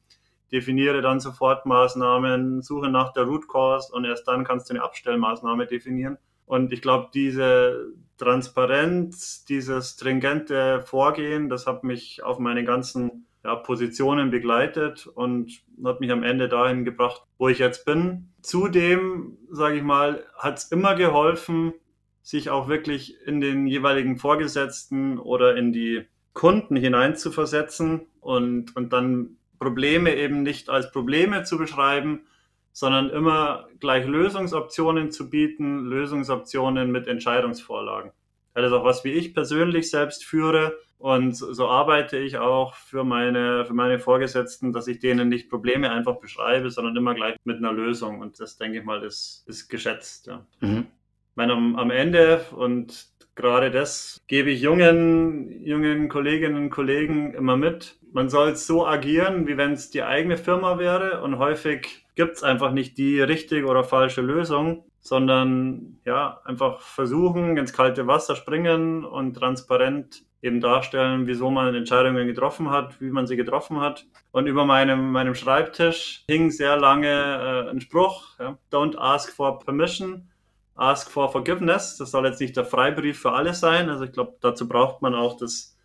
definiere 0.53 1.03
dann 1.03 1.21
Sofortmaßnahmen, 1.21 2.63
suche 2.63 2.89
nach 2.89 3.13
der 3.13 3.25
Root 3.25 3.49
Cause 3.49 3.93
und 3.93 4.05
erst 4.05 4.29
dann 4.29 4.45
kannst 4.45 4.69
du 4.69 4.75
eine 4.75 4.85
Abstellmaßnahme 4.85 5.67
definieren. 5.67 6.19
Und 6.47 6.73
ich 6.73 6.81
glaube, 6.81 7.09
diese 7.13 7.93
Transparenz, 8.19 9.45
dieses 9.45 9.91
stringente 9.91 10.81
Vorgehen, 10.83 11.49
das 11.49 11.67
hat 11.67 11.83
mich 11.85 12.23
auf 12.23 12.39
meine 12.39 12.65
ganzen 12.65 13.27
ja, 13.45 13.57
Positionen 13.57 14.31
begleitet 14.31 15.07
und 15.07 15.53
hat 15.85 16.01
mich 16.01 16.11
am 16.11 16.23
Ende 16.23 16.49
dahin 16.49 16.85
gebracht, 16.85 17.23
wo 17.39 17.49
ich 17.49 17.59
jetzt 17.59 17.85
bin. 17.85 18.31
Zudem, 18.43 19.39
sage 19.51 19.77
ich 19.77 19.83
mal, 19.83 20.25
hat 20.37 20.59
es 20.59 20.65
immer 20.71 20.95
geholfen, 20.95 21.75
sich 22.23 22.51
auch 22.51 22.69
wirklich 22.69 23.17
in 23.25 23.41
den 23.41 23.67
jeweiligen 23.67 24.17
Vorgesetzten 24.17 25.19
oder 25.19 25.57
in 25.57 25.73
die 25.73 26.07
Kunden 26.33 26.77
hineinzuversetzen 26.77 28.07
und, 28.21 28.75
und 28.77 28.93
dann 28.93 29.37
Probleme 29.59 30.15
eben 30.15 30.43
nicht 30.43 30.69
als 30.69 30.91
Probleme 30.93 31.45
zu 31.45 31.59
beschreiben, 31.59 32.27
sondern 32.73 33.11
immer 33.11 33.69
gleich 33.81 34.07
Lösungsoptionen 34.07 35.11
zu 35.11 35.31
bieten, 35.31 35.87
Lösungsoptionen 35.87 36.93
mit 36.93 37.07
Entscheidungsvorlagen. 37.07 38.13
Das 38.53 38.67
ist 38.67 38.73
auch 38.73 38.85
was, 38.85 39.05
wie 39.05 39.13
ich 39.13 39.35
persönlich 39.35 39.91
selbst 39.91 40.25
führe. 40.25 40.79
Und 40.99 41.35
so 41.37 41.69
arbeite 41.69 42.19
ich 42.19 42.39
auch 42.39 42.75
für 42.75 43.05
meine, 43.05 43.67
für 43.67 43.75
meine 43.75 43.99
Vorgesetzten, 43.99 44.73
dass 44.73 44.89
ich 44.89 44.99
denen 44.99 45.29
nicht 45.29 45.51
Probleme 45.51 45.91
einfach 45.91 46.17
beschreibe, 46.17 46.71
sondern 46.71 46.97
immer 46.97 47.15
gleich 47.15 47.37
mit 47.45 47.59
einer 47.59 47.73
Lösung. 47.73 48.21
Und 48.21 48.41
das, 48.41 48.57
denke 48.57 48.79
ich 48.79 48.85
mal, 48.85 49.03
ist, 49.03 49.45
ist 49.47 49.69
geschätzt. 49.69 50.27
Ja. 50.27 50.47
Mhm. 50.61 50.87
Ich 51.31 51.37
meine, 51.37 51.53
am, 51.53 51.77
am 51.77 51.91
Ende, 51.91 52.45
und 52.55 53.09
gerade 53.37 53.71
das 53.71 54.19
gebe 54.27 54.51
ich 54.51 54.61
jungen, 54.61 55.63
jungen 55.63 56.09
Kolleginnen 56.09 56.57
und 56.57 56.71
Kollegen 56.71 57.33
immer 57.35 57.57
mit, 57.57 57.99
man 58.13 58.31
soll 58.31 58.57
so 58.57 58.87
agieren, 58.87 59.47
wie 59.47 59.57
wenn 59.59 59.73
es 59.73 59.91
die 59.91 60.03
eigene 60.03 60.39
Firma 60.39 60.79
wäre. 60.79 61.23
Und 61.23 61.39
häufig 61.39 62.07
gibt 62.15 62.37
es 62.37 62.43
einfach 62.43 62.73
nicht 62.73 62.97
die 62.97 63.21
richtige 63.21 63.67
oder 63.67 63.85
falsche 63.85 64.23
Lösung, 64.23 64.85
sondern 65.01 65.99
ja, 66.05 66.41
einfach 66.45 66.81
versuchen, 66.81 67.57
ins 67.59 67.75
kalte 67.75 68.07
Wasser 68.07 68.35
springen 68.35 69.05
und 69.05 69.35
transparent 69.35 70.25
eben 70.43 70.61
darstellen, 70.61 71.27
wieso 71.27 71.51
man 71.51 71.75
Entscheidungen 71.75 72.27
getroffen 72.27 72.71
hat, 72.71 73.01
wie 73.01 73.11
man 73.11 73.27
sie 73.27 73.37
getroffen 73.37 73.81
hat. 73.81 74.07
Und 74.33 74.47
über 74.47 74.65
meinem, 74.65 75.13
meinem 75.13 75.35
Schreibtisch 75.35 76.25
hing 76.29 76.51
sehr 76.51 76.77
lange 76.77 77.09
äh, 77.09 77.71
ein 77.71 77.81
Spruch, 77.81 78.39
ja, 78.39 78.57
don't 78.73 78.97
ask 78.97 79.31
for 79.33 79.59
permission, 79.59 80.29
ask 80.77 81.11
for 81.11 81.33
forgiveness. 81.33 81.97
Das 81.97 82.11
soll 82.11 82.27
jetzt 82.27 82.41
nicht 82.41 82.57
der 82.57 82.65
Freibrief 82.65 83.19
für 83.19 83.33
alle 83.33 83.55
sein. 83.55 83.89
Also 83.89 84.05
ich 84.05 84.13
glaube, 84.13 84.37
dazu 84.41 84.69
braucht 84.69 85.03
man 85.03 85.15
auch 85.15 85.37
das 85.37 85.77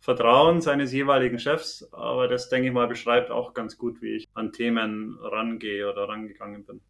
Vertrauen 0.00 0.60
seines 0.60 0.92
jeweiligen 0.92 1.38
Chefs, 1.38 1.86
aber 1.92 2.26
das, 2.26 2.48
denke 2.48 2.68
ich 2.68 2.74
mal, 2.74 2.88
beschreibt 2.88 3.30
auch 3.30 3.52
ganz 3.52 3.76
gut, 3.76 4.00
wie 4.00 4.16
ich 4.16 4.28
an 4.32 4.52
Themen 4.52 5.18
rangehe 5.20 5.90
oder 5.90 6.08
rangegangen 6.08 6.64
bin. 6.64 6.80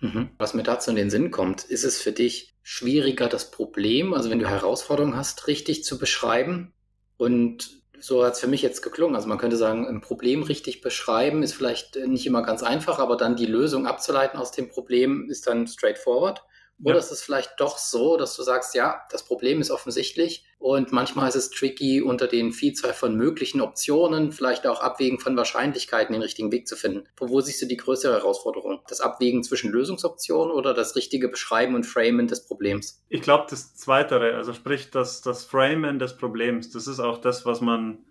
Mhm. 0.00 0.30
Was 0.36 0.54
mir 0.54 0.64
dazu 0.64 0.90
in 0.90 0.96
den 0.96 1.10
Sinn 1.10 1.30
kommt, 1.30 1.62
ist 1.64 1.84
es 1.84 2.00
für 2.00 2.12
dich 2.12 2.54
schwieriger, 2.62 3.28
das 3.28 3.50
Problem, 3.50 4.14
also 4.14 4.30
wenn 4.30 4.40
du 4.40 4.48
Herausforderungen 4.48 5.16
hast, 5.16 5.46
richtig 5.46 5.84
zu 5.84 5.98
beschreiben? 5.98 6.72
Und 7.16 7.80
so 8.00 8.24
hat 8.24 8.32
es 8.32 8.40
für 8.40 8.48
mich 8.48 8.62
jetzt 8.62 8.82
geklungen. 8.82 9.14
Also 9.14 9.28
man 9.28 9.38
könnte 9.38 9.56
sagen, 9.56 9.86
ein 9.86 10.00
Problem 10.00 10.42
richtig 10.42 10.80
beschreiben 10.80 11.42
ist 11.42 11.52
vielleicht 11.52 11.96
nicht 11.96 12.26
immer 12.26 12.42
ganz 12.42 12.62
einfach, 12.62 12.98
aber 12.98 13.16
dann 13.16 13.36
die 13.36 13.46
Lösung 13.46 13.86
abzuleiten 13.86 14.40
aus 14.40 14.52
dem 14.52 14.70
Problem 14.70 15.28
ist 15.30 15.46
dann 15.46 15.66
straightforward. 15.66 16.42
Oder 16.82 16.94
ja. 16.94 17.00
ist 17.00 17.10
es 17.10 17.22
vielleicht 17.22 17.52
doch 17.58 17.78
so, 17.78 18.16
dass 18.16 18.36
du 18.36 18.42
sagst, 18.42 18.74
ja, 18.74 19.02
das 19.10 19.24
Problem 19.24 19.60
ist 19.60 19.70
offensichtlich 19.70 20.44
und 20.58 20.92
manchmal 20.92 21.28
ist 21.28 21.36
es 21.36 21.50
tricky, 21.50 22.02
unter 22.02 22.26
den 22.26 22.52
Vielzahl 22.52 22.92
von 22.92 23.16
möglichen 23.16 23.60
Optionen, 23.60 24.32
vielleicht 24.32 24.66
auch 24.66 24.80
Abwägen 24.80 25.18
von 25.18 25.36
Wahrscheinlichkeiten, 25.36 26.12
den 26.12 26.22
richtigen 26.22 26.52
Weg 26.52 26.68
zu 26.68 26.76
finden. 26.76 27.04
Wo 27.18 27.40
siehst 27.40 27.60
du 27.62 27.66
die 27.66 27.76
größere 27.76 28.14
Herausforderung? 28.14 28.80
Das 28.88 29.00
Abwägen 29.00 29.42
zwischen 29.42 29.70
Lösungsoptionen 29.70 30.54
oder 30.54 30.74
das 30.74 30.96
richtige 30.96 31.28
Beschreiben 31.28 31.74
und 31.74 31.84
Framen 31.84 32.28
des 32.28 32.46
Problems? 32.46 33.02
Ich 33.08 33.22
glaube, 33.22 33.46
das 33.50 33.74
Zweitere, 33.74 34.34
also 34.36 34.52
sprich 34.52 34.90
das, 34.90 35.20
das 35.20 35.44
Framen 35.44 35.98
des 35.98 36.16
Problems, 36.16 36.70
das 36.70 36.86
ist 36.86 37.00
auch 37.00 37.18
das, 37.18 37.44
was 37.44 37.60
man 37.60 38.04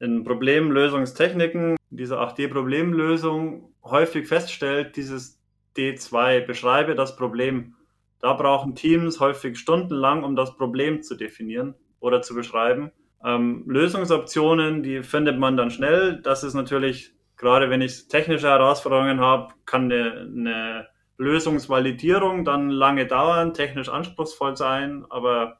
in 0.00 0.24
Problemlösungstechniken, 0.24 1.76
dieser 1.90 2.20
8D-Problemlösung 2.20 3.72
häufig 3.82 4.28
feststellt, 4.28 4.96
dieses 4.96 5.40
D2, 5.76 6.46
beschreibe 6.46 6.94
das 6.94 7.16
Problem 7.16 7.74
da 8.20 8.32
brauchen 8.32 8.74
Teams 8.74 9.20
häufig 9.20 9.58
stundenlang, 9.58 10.24
um 10.24 10.36
das 10.36 10.56
Problem 10.56 11.02
zu 11.02 11.14
definieren 11.14 11.74
oder 12.00 12.22
zu 12.22 12.34
beschreiben. 12.34 12.90
Ähm, 13.24 13.64
Lösungsoptionen, 13.66 14.82
die 14.82 15.02
findet 15.02 15.38
man 15.38 15.56
dann 15.56 15.70
schnell. 15.70 16.20
Das 16.22 16.44
ist 16.44 16.54
natürlich, 16.54 17.12
gerade 17.36 17.70
wenn 17.70 17.82
ich 17.82 18.08
technische 18.08 18.48
Herausforderungen 18.48 19.20
habe, 19.20 19.54
kann 19.66 19.84
eine, 19.84 20.20
eine 20.20 20.88
Lösungsvalidierung 21.16 22.44
dann 22.44 22.70
lange 22.70 23.06
dauern, 23.06 23.54
technisch 23.54 23.88
anspruchsvoll 23.88 24.56
sein, 24.56 25.04
aber 25.10 25.58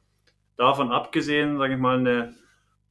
davon 0.55 0.91
abgesehen, 0.91 1.57
sage 1.57 1.73
ich 1.73 1.79
mal, 1.79 1.99
eine 1.99 2.33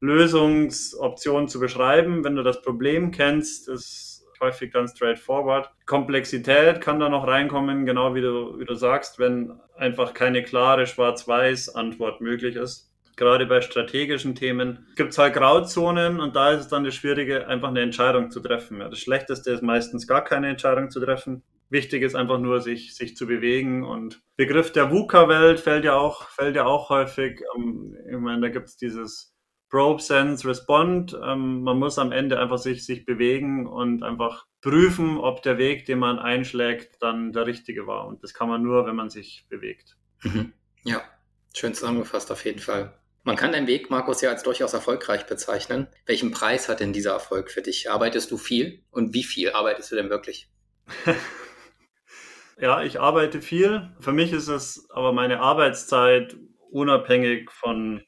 Lösungsoption 0.01 1.49
zu 1.49 1.61
beschreiben, 1.61 2.25
wenn 2.25 2.37
du 2.37 2.43
das 2.43 2.63
Problem 2.63 3.11
kennst, 3.11 3.69
ist 3.69 4.18
häufig 4.41 4.73
dann 4.73 4.89
straightforward. 4.89 5.71
Komplexität 5.87 6.81
kann 6.81 7.01
da 7.01 7.09
noch 7.09 7.27
reinkommen, 7.27 7.87
genau 7.87 8.15
wie 8.15 8.21
du, 8.21 8.59
wie 8.59 8.65
du 8.65 8.75
sagst, 8.75 9.19
wenn 9.19 9.53
einfach 9.77 10.15
keine 10.15 10.43
klare 10.43 10.87
Schwarz-Weiß-Antwort 10.87 12.21
möglich 12.21 12.57
ist. 12.57 12.89
Gerade 13.17 13.47
bei 13.47 13.61
strategischen 13.61 14.37
Themen 14.37 14.87
gibt 14.95 15.11
es 15.11 15.19
halt 15.19 15.35
Grauzonen 15.35 16.21
und 16.21 16.37
da 16.37 16.53
ist 16.53 16.61
es 16.61 16.69
dann 16.69 16.85
das 16.85 16.95
Schwierige, 16.95 17.49
einfach 17.49 17.69
eine 17.69 17.81
Entscheidung 17.81 18.31
zu 18.31 18.39
treffen. 18.39 18.79
Ja, 18.79 18.89
das 18.89 19.01
Schlechteste 19.01 19.51
ist 19.51 19.63
meistens 19.63 20.07
gar 20.07 20.23
keine 20.23 20.49
Entscheidung 20.49 20.91
zu 20.91 21.01
treffen. 21.01 21.43
Wichtig 21.71 22.03
ist 22.03 22.15
einfach 22.15 22.39
nur, 22.39 22.61
sich, 22.61 22.95
sich 22.95 23.17
zu 23.17 23.27
bewegen. 23.27 23.85
Und 23.85 24.23
Begriff 24.37 24.73
der 24.73 24.93
VUCA-Welt 24.93 25.59
fällt 25.61 25.85
ja 25.85 25.95
auch, 25.95 26.29
fällt 26.29 26.55
ja 26.55 26.65
auch 26.65 26.91
häufig. 26.91 27.43
Ähm, 27.57 27.97
ich 28.09 28.17
meine, 28.17 28.41
da 28.43 28.49
gibt 28.51 28.69
es 28.69 28.77
dieses 28.77 29.35
Probe, 29.69 30.03
Sense, 30.03 30.47
Respond. 30.49 31.17
Ähm, 31.23 31.63
man 31.63 31.79
muss 31.79 31.99
am 31.99 32.13
Ende 32.13 32.39
einfach 32.39 32.59
sich, 32.59 32.85
sich 32.85 33.05
bewegen 33.05 33.67
und 33.67 34.03
einfach 34.03 34.47
prüfen, 34.61 35.19
ob 35.19 35.43
der 35.43 35.59
Weg, 35.59 35.87
den 35.87 35.99
man 35.99 36.19
einschlägt, 36.19 37.03
dann 37.03 37.33
der 37.33 37.47
richtige 37.47 37.87
war. 37.87 38.07
Und 38.07 38.23
das 38.23 38.35
kann 38.35 38.49
man 38.49 38.63
nur, 38.63 38.87
wenn 38.87 38.97
man 38.97 39.11
sich 39.11 39.47
bewegt. 39.49 39.97
Mhm. 40.23 40.53
Ja, 40.85 41.03
schön 41.55 41.75
zusammengefasst 41.75 42.31
auf 42.33 42.45
jeden 42.45 42.61
Fall. 42.61 42.95
Man 43.25 43.37
kann 43.37 43.53
deinen 43.53 43.67
Weg, 43.67 43.91
Markus, 43.91 44.23
ja 44.23 44.31
als 44.31 44.43
durchaus 44.43 44.73
erfolgreich 44.73 45.27
bezeichnen. 45.27 45.89
Welchen 46.07 46.31
Preis 46.31 46.69
hat 46.69 46.81
denn 46.81 46.93
dieser 46.93 47.13
Erfolg 47.13 47.51
für 47.51 47.61
dich? 47.61 47.91
Arbeitest 47.91 48.31
du 48.31 48.39
viel 48.39 48.83
und 48.91 49.13
wie 49.13 49.25
viel 49.25 49.51
arbeitest 49.51 49.93
du 49.93 49.97
denn 49.97 50.09
wirklich? 50.09 50.49
ja, 52.59 52.83
ich 52.83 53.01
arbeite 53.01 53.43
viel. 53.43 53.95
Für 54.01 54.13
mich 54.13 54.33
ist 54.33 54.49
es 54.49 54.89
aber 54.91 55.13
meine 55.13 55.41
Arbeitszeit 55.41 56.37
unabhängig 56.71 57.51
von 57.51 58.03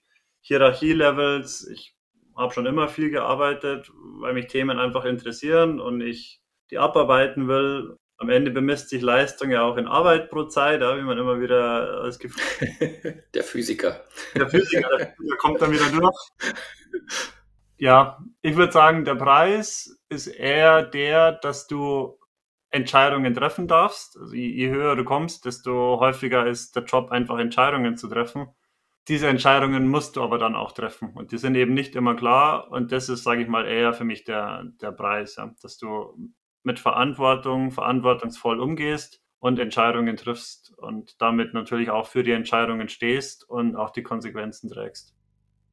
Hierarchielevels. 0.50 1.68
Ich 1.68 1.94
habe 2.36 2.52
schon 2.52 2.66
immer 2.66 2.88
viel 2.88 3.10
gearbeitet, 3.10 3.92
weil 3.94 4.34
mich 4.34 4.48
Themen 4.48 4.80
einfach 4.80 5.04
interessieren 5.04 5.78
und 5.80 6.00
ich 6.00 6.40
die 6.72 6.78
abarbeiten 6.78 7.46
will. 7.46 7.96
Am 8.18 8.30
Ende 8.30 8.50
bemisst 8.50 8.88
sich 8.88 9.00
Leistung 9.00 9.52
ja 9.52 9.62
auch 9.62 9.76
in 9.76 9.86
Arbeit 9.86 10.28
pro 10.28 10.44
Zeit, 10.44 10.80
ja, 10.80 10.98
wie 10.98 11.02
man 11.02 11.18
immer 11.18 11.40
wieder 11.40 12.02
das 12.02 12.18
Gefühl 12.18 13.22
Der 13.34 13.44
Physiker. 13.44 14.04
Der 14.34 14.48
Physiker, 14.48 14.88
der 14.98 15.14
Physiker 15.16 15.36
kommt 15.36 15.62
dann 15.62 15.70
wieder 15.70 15.88
durch. 15.88 16.28
Ja, 17.78 18.18
ich 18.42 18.56
würde 18.56 18.72
sagen, 18.72 19.04
der 19.04 19.14
Preis 19.14 20.02
ist 20.08 20.26
eher 20.26 20.82
der, 20.82 21.30
dass 21.30 21.68
du 21.68 22.18
Entscheidungen 22.70 23.34
treffen 23.34 23.68
darfst. 23.68 24.18
Also 24.18 24.34
je, 24.34 24.48
je 24.48 24.70
höher 24.70 24.96
du 24.96 25.04
kommst, 25.04 25.44
desto 25.44 26.00
häufiger 26.00 26.48
ist 26.48 26.74
der 26.74 26.82
Job 26.82 27.12
einfach 27.12 27.38
Entscheidungen 27.38 27.96
zu 27.96 28.08
treffen. 28.08 28.48
Diese 29.10 29.26
Entscheidungen 29.26 29.88
musst 29.88 30.14
du 30.14 30.22
aber 30.22 30.38
dann 30.38 30.54
auch 30.54 30.70
treffen 30.70 31.12
und 31.16 31.32
die 31.32 31.38
sind 31.38 31.56
eben 31.56 31.74
nicht 31.74 31.96
immer 31.96 32.14
klar 32.14 32.70
und 32.70 32.92
das 32.92 33.08
ist, 33.08 33.24
sage 33.24 33.42
ich 33.42 33.48
mal, 33.48 33.66
eher 33.66 33.92
für 33.92 34.04
mich 34.04 34.22
der, 34.22 34.62
der 34.80 34.92
Preis, 34.92 35.34
ja, 35.34 35.52
dass 35.60 35.78
du 35.78 36.16
mit 36.62 36.78
Verantwortung, 36.78 37.72
verantwortungsvoll 37.72 38.60
umgehst 38.60 39.20
und 39.40 39.58
Entscheidungen 39.58 40.16
triffst 40.16 40.72
und 40.78 41.20
damit 41.20 41.54
natürlich 41.54 41.90
auch 41.90 42.06
für 42.06 42.22
die 42.22 42.30
Entscheidungen 42.30 42.88
stehst 42.88 43.50
und 43.50 43.74
auch 43.74 43.90
die 43.90 44.04
Konsequenzen 44.04 44.70
trägst. 44.70 45.12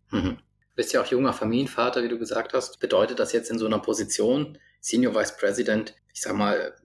Mhm. 0.09 0.37
Du 0.69 0.75
bist 0.75 0.93
ja 0.93 1.01
auch 1.03 1.05
junger 1.05 1.33
Familienvater, 1.33 2.01
wie 2.01 2.09
du 2.09 2.17
gesagt 2.17 2.55
hast. 2.55 2.79
Bedeutet 2.79 3.19
das 3.19 3.33
jetzt 3.33 3.51
in 3.51 3.59
so 3.59 3.67
einer 3.67 3.77
Position, 3.77 4.57
Senior 4.79 5.13
Vice 5.13 5.37
President, 5.37 5.95
ich 6.11 6.21
sag 6.21 6.35
mal, 6.35 6.75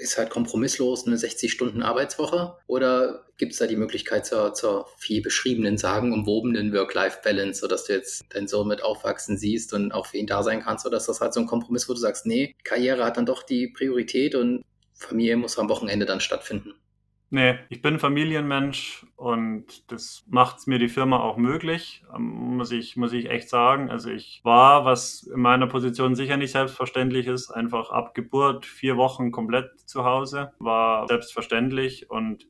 ist 0.00 0.16
halt 0.16 0.30
kompromisslos 0.30 1.06
eine 1.06 1.16
60-Stunden-Arbeitswoche? 1.16 2.56
Oder 2.66 3.26
gibt 3.36 3.52
es 3.52 3.58
da 3.58 3.66
die 3.66 3.76
Möglichkeit 3.76 4.26
zur, 4.26 4.54
zur 4.54 4.86
viel 4.96 5.22
beschriebenen, 5.22 5.76
sagenumwobenen 5.76 6.72
Work-Life-Balance, 6.72 7.60
sodass 7.60 7.84
du 7.84 7.92
jetzt 7.92 8.24
deinen 8.30 8.48
Sohn 8.48 8.66
mit 8.66 8.82
aufwachsen 8.82 9.36
siehst 9.36 9.74
und 9.74 9.92
auch 9.92 10.06
für 10.06 10.16
ihn 10.16 10.26
da 10.26 10.42
sein 10.42 10.62
kannst? 10.62 10.86
Oder 10.86 10.96
ist 10.96 11.08
das 11.08 11.20
halt 11.20 11.34
so 11.34 11.40
ein 11.40 11.46
Kompromiss, 11.46 11.88
wo 11.88 11.92
du 11.92 12.00
sagst, 12.00 12.26
nee, 12.26 12.54
Karriere 12.64 13.04
hat 13.04 13.18
dann 13.18 13.26
doch 13.26 13.42
die 13.42 13.68
Priorität 13.68 14.34
und 14.34 14.64
Familie 14.94 15.36
muss 15.36 15.58
am 15.58 15.68
Wochenende 15.68 16.06
dann 16.06 16.20
stattfinden? 16.20 16.74
Nee, 17.32 17.60
ich 17.68 17.80
bin 17.80 18.00
Familienmensch 18.00 19.06
und 19.14 19.92
das 19.92 20.24
macht 20.28 20.58
es 20.58 20.66
mir 20.66 20.80
die 20.80 20.88
Firma 20.88 21.20
auch 21.20 21.36
möglich, 21.36 22.02
ähm, 22.12 22.56
muss 22.56 22.72
ich, 22.72 22.96
muss 22.96 23.12
ich 23.12 23.30
echt 23.30 23.48
sagen. 23.48 23.88
Also 23.88 24.10
ich 24.10 24.40
war, 24.42 24.84
was 24.84 25.22
in 25.22 25.40
meiner 25.40 25.68
Position 25.68 26.16
sicher 26.16 26.36
nicht 26.36 26.50
selbstverständlich 26.50 27.28
ist, 27.28 27.52
einfach 27.52 27.90
ab 27.90 28.14
Geburt 28.14 28.66
vier 28.66 28.96
Wochen 28.96 29.30
komplett 29.30 29.78
zu 29.88 30.04
Hause, 30.04 30.52
war 30.58 31.06
selbstverständlich 31.06 32.10
und 32.10 32.48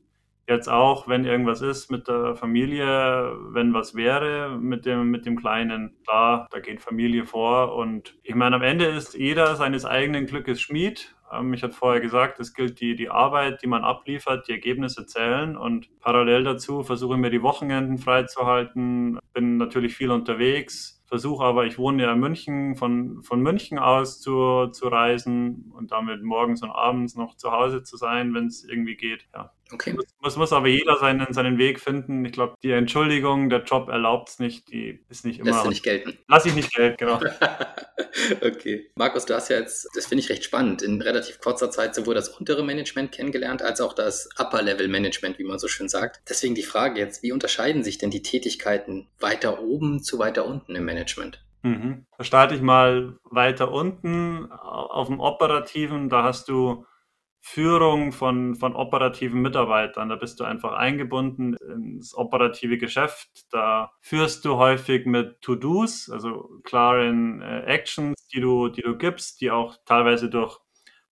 jetzt 0.51 0.69
auch, 0.69 1.07
wenn 1.07 1.25
irgendwas 1.25 1.61
ist 1.61 1.91
mit 1.91 2.07
der 2.07 2.35
Familie, 2.35 3.35
wenn 3.49 3.73
was 3.73 3.95
wäre 3.95 4.57
mit 4.59 4.85
dem, 4.85 5.09
mit 5.09 5.25
dem 5.25 5.37
Kleinen, 5.37 5.97
klar, 6.03 6.47
da 6.51 6.59
geht 6.59 6.81
Familie 6.81 7.25
vor 7.25 7.75
und 7.75 8.15
ich 8.23 8.35
meine, 8.35 8.55
am 8.55 8.61
Ende 8.61 8.85
ist 8.85 9.13
jeder 9.13 9.55
seines 9.55 9.85
eigenen 9.85 10.25
Glückes 10.25 10.61
Schmied 10.61 11.15
ähm, 11.31 11.53
ich 11.53 11.63
hatte 11.63 11.73
vorher 11.73 12.01
gesagt, 12.01 12.39
es 12.39 12.53
gilt 12.53 12.79
die, 12.81 12.95
die 12.95 13.09
Arbeit, 13.09 13.61
die 13.61 13.67
man 13.67 13.83
abliefert, 13.83 14.47
die 14.47 14.51
Ergebnisse 14.51 15.05
zählen 15.05 15.55
und 15.55 15.89
parallel 15.99 16.43
dazu 16.43 16.83
versuche 16.83 17.15
ich 17.15 17.21
mir 17.21 17.29
die 17.29 17.41
Wochenenden 17.41 17.97
freizuhalten, 17.97 19.19
bin 19.33 19.57
natürlich 19.57 19.95
viel 19.95 20.11
unterwegs, 20.11 21.03
versuche 21.05 21.43
aber, 21.43 21.65
ich 21.65 21.77
wohne 21.77 22.03
ja 22.03 22.13
in 22.13 22.19
München, 22.19 22.75
von, 22.75 23.21
von 23.23 23.41
München 23.41 23.79
aus 23.79 24.21
zu, 24.21 24.67
zu 24.67 24.87
reisen 24.87 25.71
und 25.75 25.91
damit 25.91 26.23
morgens 26.23 26.63
und 26.63 26.71
abends 26.71 27.15
noch 27.15 27.35
zu 27.35 27.51
Hause 27.51 27.83
zu 27.83 27.97
sein, 27.97 28.33
wenn 28.33 28.47
es 28.47 28.63
irgendwie 28.63 28.95
geht. 28.95 29.27
Ja. 29.33 29.51
Okay. 29.71 29.93
Muss, 29.93 30.05
muss, 30.19 30.37
muss 30.37 30.53
aber 30.53 30.67
jeder 30.67 30.97
seinen, 30.97 31.33
seinen 31.33 31.57
Weg 31.57 31.79
finden. 31.79 32.23
Ich 32.25 32.31
glaube, 32.31 32.55
die 32.63 32.71
Entschuldigung, 32.71 33.49
der 33.49 33.63
Job 33.63 33.89
erlaubt 33.89 34.29
es 34.29 34.39
nicht, 34.39 34.71
die 34.71 35.03
ist 35.09 35.25
nicht 35.25 35.39
immer. 35.39 35.51
Lässt 35.51 35.65
du 35.65 35.69
nicht 35.69 35.83
gelten. 35.83 36.17
Lass 36.27 36.45
ich 36.45 36.55
nicht 36.55 36.73
gelten, 36.73 36.97
genau. 36.97 37.19
okay. 38.41 38.89
Markus, 38.95 39.25
du 39.25 39.35
hast 39.35 39.49
ja 39.49 39.59
jetzt, 39.59 39.87
das 39.95 40.07
finde 40.07 40.23
ich 40.23 40.29
recht 40.29 40.43
spannend, 40.43 40.81
in 40.81 41.01
relativ 41.01 41.39
kurzer 41.39 41.71
Zeit 41.71 41.95
sowohl 41.95 42.15
das 42.15 42.29
untere 42.29 42.63
Management 42.63 43.11
kennengelernt, 43.11 43.61
als 43.61 43.81
auch 43.81 43.93
das 43.93 44.29
Upper-Level-Management, 44.37 45.39
wie 45.39 45.43
man 45.43 45.59
so 45.59 45.67
schön 45.67 45.89
sagt. 45.89 46.21
Deswegen 46.29 46.55
die 46.55 46.63
Frage 46.63 46.99
jetzt, 46.99 47.23
wie 47.23 47.31
unterscheiden 47.31 47.83
sich 47.83 47.97
denn 47.97 48.11
die 48.11 48.21
Tätigkeiten 48.21 49.07
weiter 49.19 49.61
oben 49.61 50.03
zu 50.03 50.19
weiter 50.19 50.45
unten 50.45 50.75
im 50.75 50.85
Management? 50.85 51.01
Management. 51.01 51.43
Mhm. 51.63 52.05
Da 52.17 52.23
starte 52.23 52.55
ich 52.55 52.61
mal 52.61 53.17
weiter 53.23 53.71
unten 53.71 54.51
auf 54.51 55.07
dem 55.07 55.19
Operativen. 55.19 56.09
Da 56.09 56.23
hast 56.23 56.47
du 56.49 56.85
Führung 57.43 58.11
von, 58.11 58.55
von 58.55 58.75
operativen 58.75 59.41
Mitarbeitern. 59.41 60.09
Da 60.09 60.15
bist 60.15 60.39
du 60.39 60.43
einfach 60.43 60.73
eingebunden 60.73 61.55
ins 61.55 62.15
operative 62.15 62.77
Geschäft. 62.77 63.51
Da 63.51 63.91
führst 63.99 64.45
du 64.45 64.57
häufig 64.57 65.07
mit 65.07 65.41
To-Dos, 65.41 66.09
also 66.09 66.61
klaren 66.63 67.41
äh, 67.41 67.61
Actions, 67.61 68.27
die 68.27 68.39
du, 68.39 68.69
die 68.69 68.83
du 68.83 68.95
gibst, 68.95 69.41
die 69.41 69.49
auch 69.49 69.75
teilweise 69.85 70.29
durch 70.29 70.59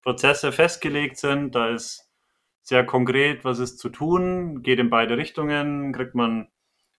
Prozesse 0.02 0.52
festgelegt 0.52 1.16
sind. 1.16 1.54
Da 1.54 1.70
ist 1.70 2.11
sehr 2.62 2.85
konkret, 2.85 3.44
was 3.44 3.58
ist 3.58 3.78
zu 3.78 3.88
tun, 3.88 4.62
geht 4.62 4.78
in 4.78 4.90
beide 4.90 5.16
Richtungen, 5.16 5.92
kriegt 5.92 6.14
man 6.14 6.49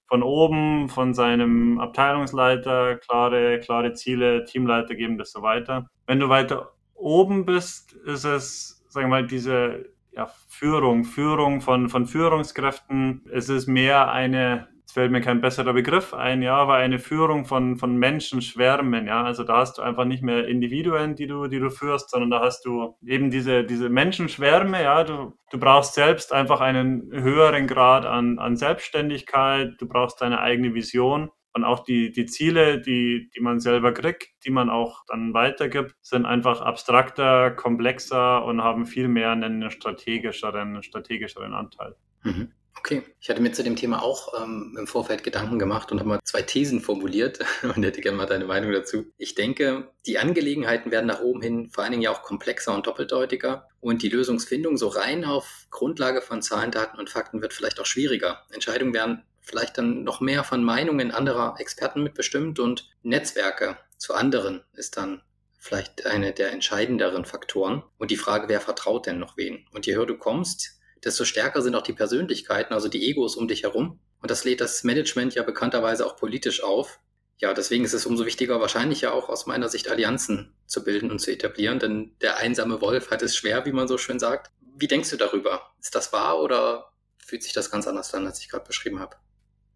von 0.07 0.24
oben, 0.24 0.89
von 0.89 1.13
seinem 1.13 1.79
Abteilungsleiter, 1.79 2.98
klare, 2.98 3.59
klare 3.59 3.93
Ziele, 3.93 4.43
Teamleiter 4.45 4.95
geben 4.95 5.19
das 5.19 5.31
so 5.31 5.43
weiter. 5.43 5.88
Wenn 6.07 6.19
du 6.19 6.29
weiter 6.29 6.74
oben 6.95 7.45
bist, 7.45 7.93
ist 7.93 8.25
es, 8.25 8.78
sagen 8.89 9.08
wir 9.08 9.22
mal, 9.22 9.27
diese 9.27 9.86
ja, 10.12 10.29
Führung, 10.48 11.05
Führung 11.05 11.62
von, 11.62 11.89
von 11.89 12.05
Führungskräften. 12.05 13.24
Es 13.31 13.50
ist 13.50 13.67
mehr 13.67 14.12
eine 14.12 14.67
es 14.89 14.93
fällt 14.93 15.12
mir 15.12 15.22
kein 15.22 15.39
besserer 15.39 15.74
Begriff 15.74 16.15
ein, 16.15 16.41
ja, 16.41 16.55
aber 16.55 16.74
eine 16.74 16.98
Führung 16.98 17.46
von, 17.46 17.77
von 17.77 17.96
Menschenschwärmen, 17.98 19.05
ja. 19.05 19.24
Also 19.24 19.43
da 19.43 19.58
hast 19.58 19.77
du 19.77 19.84
einfach 19.84 20.05
nicht 20.05 20.24
mehr 20.24 20.48
Individuen, 20.48 21.15
die 21.15 21.27
du, 21.27 21.46
die 21.46 21.60
du 21.60 21.69
führst, 21.69 22.10
sondern 22.10 22.31
da 22.31 22.39
hast 22.39 22.65
du 22.65 22.98
eben 23.05 23.29
diese, 23.29 23.63
diese 23.63 23.88
Menschenschwärme, 23.89 24.81
ja. 24.81 25.03
Du, 25.03 25.34
du 25.51 25.60
brauchst 25.60 25.93
selbst 25.93 26.34
einfach 26.34 26.60
einen 26.60 27.12
höheren 27.12 27.67
Grad 27.67 28.08
an, 28.08 28.39
an 28.39 28.55
Selbstständigkeit, 28.58 29.75
du 29.77 29.88
brauchst 29.88 30.22
deine 30.22 30.41
eigene 30.41 30.74
Vision. 30.74 31.29
Und 31.53 31.63
auch 31.63 31.84
die, 31.84 32.12
die 32.12 32.25
Ziele, 32.25 32.79
die, 32.79 33.29
die 33.36 33.39
man 33.39 33.60
selber 33.60 33.91
kriegt, 33.91 34.29
die 34.46 34.51
man 34.51 34.70
auch 34.70 35.03
dann 35.08 35.34
weitergibt, 35.34 35.96
sind 36.01 36.25
einfach 36.25 36.62
abstrakter, 36.62 37.51
komplexer 37.51 38.46
und 38.46 38.63
haben 38.63 38.86
viel 38.86 39.08
mehr 39.08 39.32
einen 39.32 39.72
strategischeren, 39.72 40.84
strategischeren 40.84 41.53
Anteil. 41.53 41.96
Mhm. 42.24 42.51
Okay, 42.79 43.03
ich 43.20 43.29
hatte 43.29 43.41
mir 43.41 43.51
zu 43.51 43.62
dem 43.62 43.75
Thema 43.75 44.01
auch 44.01 44.41
ähm, 44.41 44.77
im 44.79 44.88
Vorfeld 44.88 45.24
Gedanken 45.24 45.60
gemacht 45.60 45.91
und 45.91 46.00
habe 46.00 46.08
mal 46.08 46.20
zwei 46.24 46.41
Thesen 46.41 46.79
formuliert 46.79 47.39
und 47.63 47.84
hätte 47.84 48.00
gerne 48.00 48.18
mal 48.18 48.25
deine 48.25 48.46
Meinung 48.46 48.72
dazu. 48.72 49.12
Ich 49.18 49.36
denke, 49.36 49.91
die 50.06 50.18
Angelegenheiten 50.18 50.89
werden 50.89 51.08
nach 51.08 51.20
oben 51.20 51.41
hin 51.41 51.70
vor 51.72 51.84
allen 51.84 51.91
Dingen 51.91 52.03
ja 52.03 52.12
auch 52.12 52.22
komplexer 52.22 52.74
und 52.74 52.88
doppeldeutiger 52.88 53.68
und 53.82 54.01
die 54.01 54.08
Lösungsfindung 54.08 54.77
so 54.77 54.88
rein 54.88 55.25
auf 55.25 55.68
Grundlage 55.72 56.22
von 56.22 56.41
Zahlen, 56.41 56.72
Daten 56.72 56.98
und 56.98 57.10
Fakten 57.10 57.41
wird 57.41 57.53
vielleicht 57.53 57.82
auch 57.82 57.86
schwieriger. 57.86 58.44
Entscheidungen 58.51 58.94
werden 58.94 59.24
vielleicht 59.50 59.77
dann 59.77 60.03
noch 60.03 60.22
mehr 60.22 60.44
von 60.44 60.63
Meinungen 60.63 61.12
anderer 61.12 61.56
Experten 61.60 62.03
mitbestimmt 62.03 62.60
und 62.60 62.89
Netzwerke 63.01 63.77
zu 63.98 64.13
anderen 64.13 64.63
ist 64.74 64.96
dann 64.98 65.22
vielleicht 65.58 66.06
eine 66.06 66.32
der 66.32 66.51
entscheidenderen 66.51 67.25
Faktoren. 67.25 67.84
Und 67.98 68.12
die 68.12 68.18
Frage, 68.18 68.48
wer 68.48 68.62
vertraut 68.62 69.06
denn 69.06 69.20
noch 69.20 69.38
wen? 69.38 69.65
Und 69.74 69.86
je 69.86 69.96
höher 69.96 70.06
du 70.06 70.18
kommst, 70.18 70.79
desto 71.03 71.25
stärker 71.25 71.62
sind 71.62 71.75
auch 71.75 71.84
die 71.84 71.94
Persönlichkeiten, 71.94 72.74
also 72.74 72.88
die 72.88 73.10
Egos 73.10 73.36
um 73.36 73.48
dich 73.48 73.63
herum. 73.63 74.00
Und 74.22 74.32
das 74.32 74.46
lädt 74.46 74.62
das 74.62 74.84
Management 74.84 75.36
ja 75.36 75.44
bekannterweise 75.44 76.06
auch 76.06 76.15
politisch 76.15 76.63
auf. 76.63 77.00
Ja, 77.38 77.53
deswegen 77.53 77.86
ist 77.86 77.94
es 77.94 78.06
umso 78.06 78.25
wichtiger, 78.25 78.60
wahrscheinlich 78.60 79.01
ja 79.01 79.12
auch 79.12 79.29
aus 79.29 79.46
meiner 79.46 79.70
Sicht 79.70 79.89
Allianzen 79.89 80.53
zu 80.65 80.84
bilden 80.84 81.10
und 81.10 81.20
zu 81.20 81.32
etablieren, 81.32 81.79
denn 81.79 82.15
der 82.22 82.38
einsame 82.38 82.82
Wolf 82.82 83.12
hat 83.12 83.22
es 83.22 83.36
schwer, 83.36 83.65
wie 83.65 83.72
man 83.72 83.88
so 83.88 83.98
schön 83.98 84.20
sagt. 84.20 84.51
Wie 84.75 84.88
denkst 84.88 85.10
du 85.10 85.15
darüber? 85.15 85.72
Ist 85.79 85.96
das 85.96 86.12
wahr 86.12 86.41
oder 86.41 86.91
fühlt 87.18 87.44
sich 87.44 87.53
das 87.53 87.72
ganz 87.72 87.88
anders 87.88 88.13
an, 88.13 88.25
als 88.25 88.39
ich 88.39 88.50
gerade 88.50 88.65
beschrieben 88.65 89.00
habe? 89.00 89.15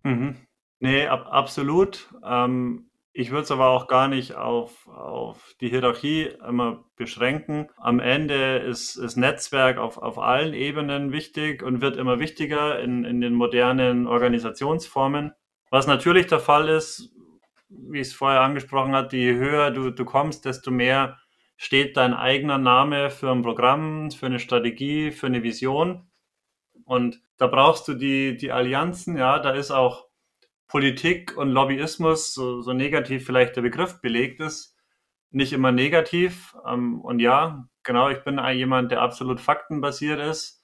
Mhm. 0.03 0.36
Nee, 0.79 1.07
ab, 1.07 1.27
absolut. 1.29 2.13
Ähm, 2.25 2.89
ich 3.13 3.29
würde 3.29 3.43
es 3.43 3.51
aber 3.51 3.69
auch 3.69 3.88
gar 3.88 4.07
nicht 4.07 4.36
auf, 4.36 4.88
auf 4.88 5.53
die 5.62 5.69
Hierarchie 5.69 6.31
immer 6.48 6.83
beschränken. 6.95 7.69
Am 7.77 8.00
Ende 8.00 8.57
ist, 8.57 8.95
ist 8.95 9.17
Netzwerk 9.17 9.77
auf, 9.77 9.98
auf 9.98 10.17
allen 10.17 10.53
Ebenen 10.53 11.12
wichtig 11.12 11.62
und 11.62 11.81
wird 11.81 11.95
immer 11.95 12.19
wichtiger 12.19 12.79
in, 12.79 13.05
in 13.05 13.22
den 13.22 13.33
modernen 13.33 14.07
Organisationsformen. 14.07 15.31
Was 15.69 15.88
natürlich 15.88 16.27
der 16.27 16.39
Fall 16.39 16.69
ist, 16.69 17.13
wie 17.69 18.00
ich 18.00 18.07
es 18.07 18.13
vorher 18.13 18.41
angesprochen 18.41 18.95
habe, 18.95 19.15
je 19.15 19.36
höher 19.36 19.72
du, 19.72 19.91
du 19.91 20.05
kommst, 20.05 20.45
desto 20.45 20.72
mehr 20.72 21.19
steht 21.55 21.98
dein 21.98 22.13
eigener 22.13 22.57
Name 22.57 23.10
für 23.10 23.31
ein 23.31 23.43
Programm, 23.43 24.12
für 24.12 24.25
eine 24.25 24.39
Strategie, 24.39 25.12
für 25.12 25.27
eine 25.27 25.43
Vision. 25.43 26.07
Und 26.86 27.22
da 27.38 27.48
brauchst 27.48 27.88
du 27.88 27.94
die, 27.94 28.38
die 28.38 28.52
Allianzen, 28.52 29.18
ja, 29.18 29.40
da 29.40 29.52
ist 29.52 29.72
auch 29.72 30.08
Politik 30.68 31.38
und 31.38 31.50
Lobbyismus, 31.50 32.34
so, 32.34 32.62
so 32.62 32.74
negativ 32.74 33.25
vielleicht 33.25 33.56
der 33.56 33.62
Begriff 33.62 34.02
belegt 34.02 34.40
ist, 34.40 34.75
nicht 35.30 35.54
immer 35.54 35.72
negativ. 35.72 36.56
Ähm, 36.66 37.00
und 37.02 37.20
ja, 37.20 37.68
genau, 37.84 38.10
ich 38.10 38.24
bin 38.24 38.40
jemand, 38.54 38.92
der 38.92 39.02
absolut 39.02 39.40
faktenbasiert 39.40 40.20
ist. 40.20 40.63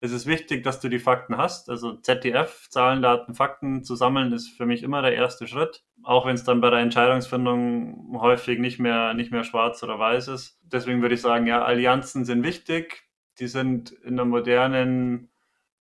Es 0.00 0.12
ist 0.12 0.26
wichtig, 0.26 0.62
dass 0.62 0.78
du 0.78 0.88
die 0.88 1.00
Fakten 1.00 1.36
hast. 1.38 1.70
Also 1.70 1.94
ZDF, 1.94 2.68
Zahlen, 2.70 3.02
Daten, 3.02 3.34
Fakten 3.34 3.82
zu 3.82 3.96
sammeln, 3.96 4.32
ist 4.32 4.48
für 4.48 4.64
mich 4.64 4.84
immer 4.84 5.02
der 5.02 5.14
erste 5.14 5.48
Schritt. 5.48 5.82
Auch 6.04 6.24
wenn 6.24 6.36
es 6.36 6.44
dann 6.44 6.60
bei 6.60 6.70
der 6.70 6.78
Entscheidungsfindung 6.78 8.16
häufig 8.20 8.60
nicht 8.60 8.78
mehr, 8.78 9.14
nicht 9.14 9.32
mehr 9.32 9.42
schwarz 9.42 9.82
oder 9.82 9.98
weiß 9.98 10.28
ist. 10.28 10.60
Deswegen 10.62 11.02
würde 11.02 11.16
ich 11.16 11.20
sagen, 11.20 11.48
ja, 11.48 11.64
Allianzen 11.64 12.24
sind 12.24 12.44
wichtig. 12.44 13.08
Die 13.40 13.48
sind 13.48 13.90
in 13.90 14.14
der 14.14 14.24
modernen 14.24 15.30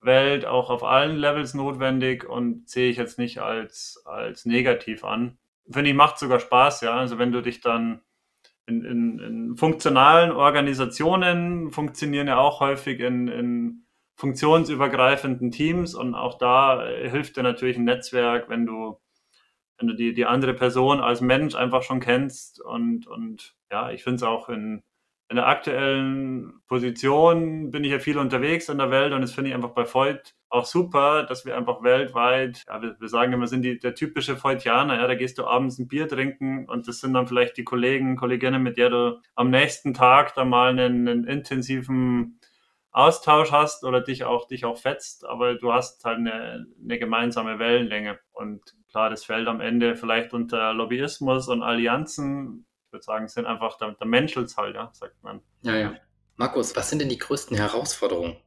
Welt 0.02 0.46
auch 0.46 0.70
auf 0.70 0.84
allen 0.84 1.18
Levels 1.18 1.54
notwendig 1.54 2.28
und 2.28 2.70
sehe 2.70 2.90
ich 2.90 2.98
jetzt 2.98 3.18
nicht 3.18 3.40
als, 3.40 4.04
als 4.06 4.46
negativ 4.46 5.04
an. 5.04 5.38
Finde 5.70 5.90
ich, 5.90 5.96
macht 5.96 6.20
sogar 6.20 6.40
Spaß, 6.40 6.82
ja. 6.82 6.96
Also 6.96 7.18
wenn 7.18 7.32
du 7.32 7.42
dich 7.42 7.62
dann 7.62 8.02
in, 8.68 8.84
in, 8.84 9.20
in 9.20 9.56
funktionalen 9.56 10.32
Organisationen 10.32 11.72
funktionieren 11.72 12.28
ja 12.28 12.38
auch 12.38 12.60
häufig 12.60 13.00
in, 13.00 13.28
in 13.28 13.84
funktionsübergreifenden 14.16 15.52
Teams 15.52 15.96
und 15.96 16.16
auch 16.16 16.38
da 16.38 16.86
hilft 16.86 17.38
dir 17.38 17.44
natürlich 17.44 17.78
ein 17.78 17.86
Netzwerk, 17.86 18.50
wenn 18.50 18.66
du, 18.66 19.00
wenn 19.78 19.88
du 19.88 19.94
die, 19.94 20.14
die 20.14 20.26
andere 20.26 20.54
Person 20.54 21.00
als 21.00 21.22
Mensch 21.22 21.56
einfach 21.56 21.84
schon 21.84 22.00
kennst 22.00 22.60
und, 22.60 23.08
und 23.08 23.56
ja, 23.72 23.92
ich 23.92 24.04
finde 24.04 24.18
es 24.18 24.24
auch 24.24 24.50
in, 24.50 24.84
in 25.30 25.36
der 25.36 25.48
aktuellen 25.48 26.62
Position 26.68 27.70
bin 27.70 27.84
ich 27.84 27.92
ja 27.92 28.00
viel 28.00 28.18
unterwegs 28.18 28.70
in 28.70 28.78
der 28.78 28.92
Welt 28.92 29.12
und 29.12 29.22
das 29.22 29.34
finde 29.34 29.50
ich 29.50 29.56
einfach 29.56 29.72
bei 29.72 29.84
Voigt 29.86 30.36
auch 30.50 30.66
super, 30.66 31.24
dass 31.24 31.46
wir 31.46 31.58
einfach 31.58 31.84
weltweit, 31.84 32.64
ja, 32.68 32.82
wir, 32.82 32.96
wir 33.00 33.10
sagen 33.10 33.34
immer, 33.34 33.48
sind 33.48 33.64
die, 33.64 33.78
der 33.78 33.96
typische 33.96 34.42
Voigtianer, 34.42 34.96
ja, 34.96 35.06
da 35.06 35.16
gehst 35.16 35.38
du 35.38 35.46
abends 35.46 35.80
ein 35.80 35.90
Bier 35.90 36.08
trinken 36.08 36.68
und 36.70 36.88
das 36.88 37.02
sind 37.02 37.14
dann 37.14 37.28
vielleicht 37.28 37.58
die 37.58 37.66
Kollegen, 37.66 38.16
Kolleginnen, 38.16 38.64
mit 38.64 38.78
der 38.78 38.90
du 38.90 39.22
am 39.36 39.50
nächsten 39.50 39.94
Tag 39.94 40.34
dann 40.36 40.48
mal 40.50 40.70
einen, 40.70 41.08
einen 41.08 41.24
intensiven 41.26 42.40
Austausch 42.92 43.52
hast 43.52 43.84
oder 43.84 44.02
dich 44.02 44.24
auch, 44.24 44.48
dich 44.48 44.64
auch 44.64 44.78
fetzt, 44.78 45.26
aber 45.26 45.56
du 45.56 45.74
hast 45.74 46.06
halt 46.06 46.20
eine, 46.20 46.66
eine 46.82 46.98
gemeinsame 46.98 47.60
Wellenlänge. 47.60 48.18
Und 48.32 48.62
klar, 48.90 49.10
das 49.10 49.26
fällt 49.26 49.48
am 49.48 49.62
Ende 49.62 49.96
vielleicht 49.96 50.34
unter 50.34 50.74
Lobbyismus 50.74 51.50
und 51.50 51.62
Allianzen 51.62 52.67
ich 52.88 52.94
würde 52.94 53.04
sagen, 53.04 53.28
sind 53.28 53.46
einfach 53.46 53.78
der, 53.78 53.92
der 53.92 54.08
Menschels 54.08 54.56
halt, 54.56 54.76
ja, 54.76 54.90
sagt 54.94 55.22
man. 55.22 55.42
Ja, 55.62 55.76
ja. 55.76 55.96
Markus, 56.38 56.76
was 56.76 56.90
sind 56.90 57.00
denn 57.00 57.10
die 57.10 57.18
größten 57.18 57.58
Herausforderungen, 57.58 58.38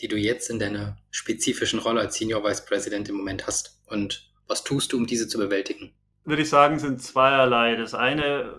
die 0.00 0.06
du 0.06 0.16
jetzt 0.16 0.50
in 0.50 0.60
deiner 0.60 0.98
spezifischen 1.10 1.80
Rolle 1.80 2.00
als 2.00 2.14
Senior 2.14 2.44
Vice 2.44 2.64
President 2.64 3.08
im 3.08 3.16
Moment 3.16 3.46
hast? 3.46 3.82
Und 3.86 4.30
was 4.46 4.62
tust 4.62 4.92
du, 4.92 4.98
um 4.98 5.06
diese 5.06 5.26
zu 5.26 5.38
bewältigen? 5.38 5.94
Würde 6.24 6.42
ich 6.42 6.48
sagen, 6.48 6.78
sind 6.78 7.02
zweierlei. 7.02 7.74
Das 7.74 7.94
eine, 7.94 8.54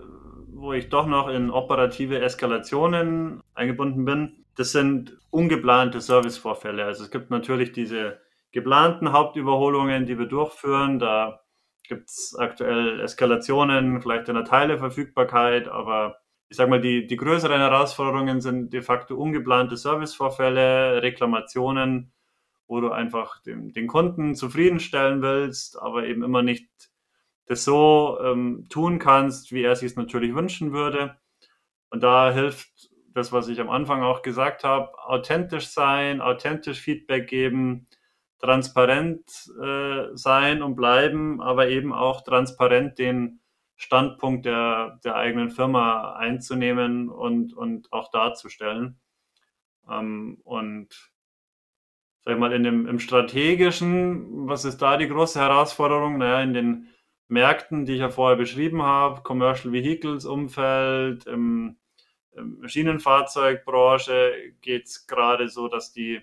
wo 0.48 0.74
ich 0.74 0.90
doch 0.90 1.06
noch 1.06 1.28
in 1.28 1.50
operative 1.50 2.20
Eskalationen 2.20 3.40
eingebunden 3.54 4.04
bin, 4.04 4.44
das 4.56 4.72
sind 4.72 5.16
ungeplante 5.30 6.02
Servicevorfälle. 6.02 6.84
Also 6.84 7.04
es 7.04 7.10
gibt 7.10 7.30
natürlich 7.30 7.72
diese 7.72 8.20
geplanten 8.52 9.12
Hauptüberholungen, 9.12 10.04
die 10.04 10.18
wir 10.18 10.26
durchführen. 10.26 10.98
Da 10.98 11.39
gibt 11.90 12.08
es 12.08 12.36
aktuell 12.38 13.00
Eskalationen, 13.00 14.00
vielleicht 14.00 14.28
in 14.28 14.36
der 14.36 14.44
Teileverfügbarkeit, 14.44 15.68
aber 15.68 16.20
ich 16.48 16.56
sage 16.56 16.70
mal, 16.70 16.80
die, 16.80 17.06
die 17.06 17.16
größeren 17.16 17.60
Herausforderungen 17.60 18.40
sind 18.40 18.72
de 18.72 18.82
facto 18.82 19.16
ungeplante 19.16 19.76
Servicevorfälle, 19.76 21.02
Reklamationen, 21.02 22.12
wo 22.68 22.80
du 22.80 22.90
einfach 22.90 23.42
den, 23.42 23.72
den 23.72 23.88
Kunden 23.88 24.36
zufriedenstellen 24.36 25.20
willst, 25.20 25.80
aber 25.80 26.06
eben 26.06 26.22
immer 26.22 26.42
nicht 26.42 26.70
das 27.46 27.64
so 27.64 28.18
ähm, 28.22 28.66
tun 28.70 29.00
kannst, 29.00 29.50
wie 29.50 29.64
er 29.64 29.74
sich 29.74 29.90
es 29.90 29.96
natürlich 29.96 30.34
wünschen 30.34 30.72
würde. 30.72 31.18
Und 31.90 32.04
da 32.04 32.32
hilft 32.32 32.90
das, 33.12 33.32
was 33.32 33.48
ich 33.48 33.60
am 33.60 33.68
Anfang 33.68 34.04
auch 34.04 34.22
gesagt 34.22 34.62
habe, 34.62 34.96
authentisch 35.04 35.66
sein, 35.66 36.20
authentisch 36.20 36.80
Feedback 36.80 37.28
geben, 37.28 37.88
transparent 38.40 39.52
äh, 39.62 40.08
sein 40.14 40.62
und 40.62 40.74
bleiben, 40.74 41.40
aber 41.40 41.68
eben 41.68 41.92
auch 41.92 42.22
transparent 42.22 42.98
den 42.98 43.40
Standpunkt 43.76 44.46
der, 44.46 44.98
der 45.04 45.16
eigenen 45.16 45.50
Firma 45.50 46.14
einzunehmen 46.14 47.08
und, 47.08 47.54
und 47.54 47.92
auch 47.92 48.10
darzustellen. 48.10 48.98
Ähm, 49.88 50.38
und 50.44 51.12
sag 52.24 52.34
ich 52.34 52.38
mal, 52.38 52.52
in 52.52 52.62
dem, 52.62 52.86
im 52.86 52.98
strategischen, 52.98 54.48
was 54.48 54.64
ist 54.64 54.78
da 54.78 54.96
die 54.96 55.08
große 55.08 55.40
Herausforderung? 55.40 56.18
Naja, 56.18 56.42
in 56.42 56.54
den 56.54 56.88
Märkten, 57.28 57.86
die 57.86 57.94
ich 57.94 58.00
ja 58.00 58.10
vorher 58.10 58.36
beschrieben 58.36 58.82
habe, 58.82 59.22
Commercial 59.22 59.72
Vehicles 59.72 60.24
Umfeld, 60.26 61.26
im, 61.26 61.76
im 62.32 62.66
Schienenfahrzeugbranche 62.66 64.54
geht 64.60 64.86
es 64.86 65.06
gerade 65.06 65.48
so, 65.48 65.68
dass 65.68 65.92
die 65.92 66.22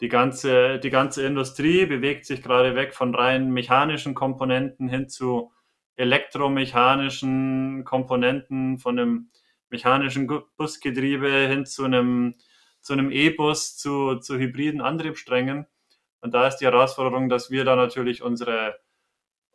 die 0.00 0.08
ganze, 0.08 0.78
die 0.78 0.90
ganze 0.90 1.26
Industrie 1.26 1.86
bewegt 1.86 2.24
sich 2.26 2.42
gerade 2.42 2.74
weg 2.74 2.94
von 2.94 3.14
rein 3.14 3.50
mechanischen 3.50 4.14
Komponenten 4.14 4.88
hin 4.88 5.08
zu 5.08 5.52
elektromechanischen 5.96 7.84
Komponenten, 7.84 8.78
von 8.78 8.98
einem 8.98 9.30
mechanischen 9.70 10.30
Busgetriebe 10.56 11.48
hin 11.48 11.66
zu 11.66 11.84
einem, 11.84 12.36
zu 12.80 12.92
einem 12.92 13.10
E-Bus, 13.10 13.76
zu, 13.76 14.16
zu 14.16 14.38
hybriden 14.38 14.80
Antriebssträngen. 14.80 15.66
Und 16.20 16.34
da 16.34 16.46
ist 16.46 16.58
die 16.58 16.66
Herausforderung, 16.66 17.28
dass 17.28 17.50
wir 17.50 17.64
da 17.64 17.74
natürlich 17.74 18.22
unsere, 18.22 18.78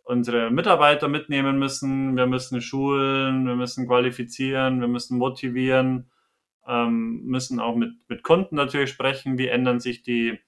unsere 0.03 0.51
Mitarbeiter 0.51 1.07
mitnehmen 1.07 1.57
müssen. 1.57 2.17
Wir 2.17 2.27
müssen 2.27 2.61
schulen, 2.61 3.47
wir 3.47 3.55
müssen 3.55 3.87
qualifizieren, 3.87 4.81
wir 4.81 4.89
müssen 4.89 5.17
motivieren 5.17 6.11
ähm, 6.67 7.23
müssen 7.23 7.59
auch 7.59 7.75
mit, 7.75 7.93
mit 8.07 8.23
Kunden 8.23 8.55
natürlich 8.55 8.89
sprechen, 8.89 9.37
wie 9.37 9.47
ändern 9.47 9.79
sich 9.79 10.03
die, 10.03 10.39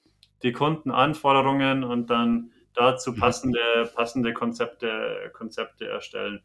die 0.43 0.51
Kundenanforderungen 0.51 1.84
und 1.84 2.10
dann 2.10 2.51
dazu 2.73 3.12
mhm. 3.12 3.19
passende, 3.19 3.91
passende 3.95 4.34
Konzepte, 4.34 5.32
Konzepte 5.34 5.88
erstellen. 5.88 6.41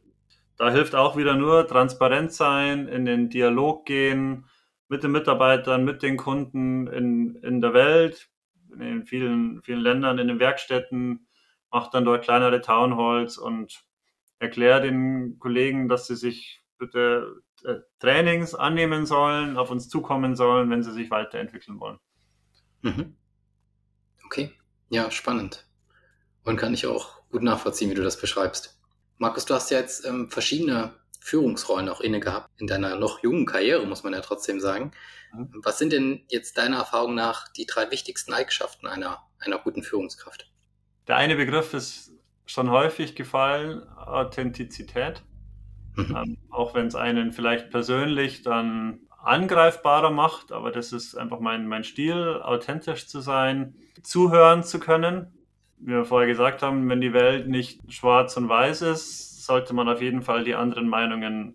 Da 0.57 0.71
hilft 0.71 0.95
auch 0.95 1.17
wieder 1.17 1.37
nur 1.37 1.67
transparent 1.67 2.33
sein, 2.33 2.87
in 2.87 3.05
den 3.05 3.31
Dialog 3.31 3.87
gehen 3.87 4.45
mit 4.89 5.03
den 5.03 5.13
Mitarbeitern, 5.13 5.85
mit 5.85 6.03
den 6.03 6.17
Kunden 6.17 6.87
in, 6.89 7.37
in 7.37 7.61
der 7.61 7.73
Welt, 7.73 8.29
in 8.79 9.07
vielen, 9.07 9.63
vielen 9.63 9.81
Ländern, 9.81 10.19
in 10.19 10.29
den 10.29 10.41
Werkstätten, 10.41 11.27
macht 11.71 11.95
dann 11.95 12.05
dort 12.05 12.25
kleinere 12.25 12.61
Townhalls 12.61 13.39
und 13.39 13.85
erklärt 14.39 14.85
den 14.85 15.39
Kollegen, 15.39 15.89
dass 15.89 16.09
sie 16.09 16.17
sich 16.17 16.61
bitte 16.77 17.37
Trainings 17.99 18.55
annehmen 18.55 19.07
sollen, 19.07 19.57
auf 19.57 19.71
uns 19.71 19.89
zukommen 19.89 20.37
sollen, 20.37 20.71
wenn 20.71 20.83
sie 20.83 20.93
sich 20.93 21.11
weiterentwickeln 21.11 21.81
wollen. 21.81 21.99
Mhm. 22.83 23.17
Okay, 24.25 24.53
ja, 24.89 25.11
spannend. 25.11 25.67
Und 26.45 26.57
kann 26.57 26.75
ich 26.75 26.87
auch 26.87 27.29
gut 27.31 27.43
nachvollziehen, 27.43 27.91
wie 27.91 27.95
du 27.95 28.03
das 28.03 28.21
beschreibst. 28.21 28.81
Markus, 29.19 29.45
du 29.45 29.55
hast 29.55 29.71
ja 29.71 29.79
jetzt 29.79 30.07
ähm, 30.07 30.31
verschiedene 30.31 30.95
Führungsrollen 31.21 31.89
auch 31.89 32.01
inne 32.01 32.21
gehabt 32.21 32.51
in 32.59 32.67
deiner 32.67 32.97
noch 32.97 33.23
jungen 33.23 33.45
Karriere, 33.45 33.87
muss 33.87 34.03
man 34.03 34.15
ja 34.15 34.21
trotzdem 34.21 34.61
sagen. 34.61 34.93
Mhm. 35.33 35.61
Was 35.63 35.79
sind 35.79 35.93
denn 35.93 36.25
jetzt 36.29 36.57
deiner 36.57 36.79
Erfahrung 36.79 37.15
nach 37.15 37.49
die 37.49 37.67
drei 37.67 37.91
wichtigsten 37.91 38.33
Eigenschaften 38.33 38.87
einer, 38.87 39.23
einer 39.39 39.59
guten 39.59 39.83
Führungskraft? 39.83 40.51
Der 41.07 41.17
eine 41.17 41.37
Begriff 41.37 41.75
ist 41.75 42.13
schon 42.47 42.71
häufig 42.71 43.15
gefallen, 43.15 43.87
Authentizität. 43.97 45.23
Mhm. 45.97 46.17
Ähm, 46.17 46.37
auch 46.51 46.75
wenn 46.75 46.87
es 46.87 46.95
einen 46.95 47.33
vielleicht 47.33 47.71
persönlich 47.71 48.43
dann 48.43 49.01
angreifbarer 49.23 50.11
macht, 50.11 50.53
aber 50.53 50.71
das 50.71 50.93
ist 50.93 51.15
einfach 51.15 51.41
mein, 51.41 51.67
mein 51.67 51.85
Stil, 51.85 52.41
authentisch 52.43 53.07
zu 53.07 53.21
sein, 53.21 53.75
zuhören 54.03 54.63
zu 54.63 54.81
können. 54.81 55.33
Wie 55.79 55.93
wir 55.93 56.05
vorher 56.05 56.29
gesagt 56.29 56.63
haben, 56.63 56.89
wenn 56.89 57.01
die 57.01 57.13
Welt 57.13 57.49
nicht 57.49 57.93
schwarz 57.93 58.37
und 58.37 58.49
weiß 58.49 58.83
ist, 58.83 59.45
sollte 59.45 59.75
man 59.75 59.89
auf 59.89 60.01
jeden 60.01 60.23
Fall 60.23 60.45
die 60.45 60.55
anderen 60.55 60.89
Meinungen 60.89 61.55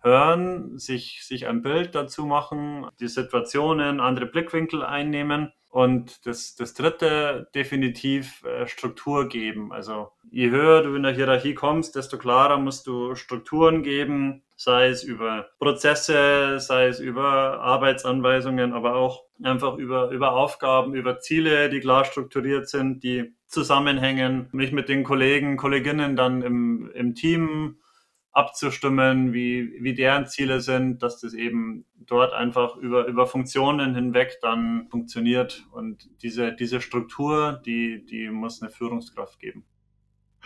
hören, 0.00 0.78
sich, 0.78 1.24
sich 1.24 1.46
ein 1.46 1.62
Bild 1.62 1.94
dazu 1.94 2.26
machen, 2.26 2.86
die 3.00 3.08
Situationen, 3.08 4.00
andere 4.00 4.26
Blickwinkel 4.26 4.82
einnehmen. 4.82 5.52
Und 5.74 6.24
das, 6.24 6.54
das 6.54 6.72
dritte, 6.72 7.48
definitiv 7.52 8.44
äh, 8.44 8.68
Struktur 8.68 9.28
geben. 9.28 9.72
Also 9.72 10.12
je 10.30 10.50
höher 10.50 10.82
du 10.82 10.94
in 10.94 11.02
der 11.02 11.10
Hierarchie 11.10 11.54
kommst, 11.54 11.96
desto 11.96 12.16
klarer 12.16 12.58
musst 12.58 12.86
du 12.86 13.16
Strukturen 13.16 13.82
geben, 13.82 14.44
sei 14.54 14.86
es 14.86 15.02
über 15.02 15.48
Prozesse, 15.58 16.60
sei 16.60 16.86
es 16.86 17.00
über 17.00 17.58
Arbeitsanweisungen, 17.58 18.72
aber 18.72 18.94
auch 18.94 19.24
einfach 19.42 19.76
über, 19.76 20.10
über 20.10 20.34
Aufgaben, 20.34 20.94
über 20.94 21.18
Ziele, 21.18 21.68
die 21.70 21.80
klar 21.80 22.04
strukturiert 22.04 22.68
sind, 22.68 23.02
die 23.02 23.34
zusammenhängen, 23.48 24.50
mich 24.52 24.70
mit 24.70 24.88
den 24.88 25.02
Kollegen, 25.02 25.56
Kolleginnen 25.56 26.14
dann 26.14 26.42
im, 26.42 26.88
im 26.94 27.16
Team 27.16 27.78
abzustimmen, 28.34 29.32
wie, 29.32 29.78
wie 29.80 29.94
deren 29.94 30.26
Ziele 30.26 30.60
sind, 30.60 31.02
dass 31.02 31.20
das 31.20 31.34
eben 31.34 31.86
dort 31.96 32.32
einfach 32.32 32.76
über, 32.76 33.06
über 33.06 33.26
Funktionen 33.26 33.94
hinweg 33.94 34.38
dann 34.42 34.88
funktioniert. 34.90 35.64
Und 35.70 36.08
diese, 36.22 36.52
diese 36.52 36.80
Struktur, 36.80 37.62
die, 37.64 38.04
die 38.04 38.28
muss 38.30 38.60
eine 38.60 38.72
Führungskraft 38.72 39.38
geben. 39.38 39.64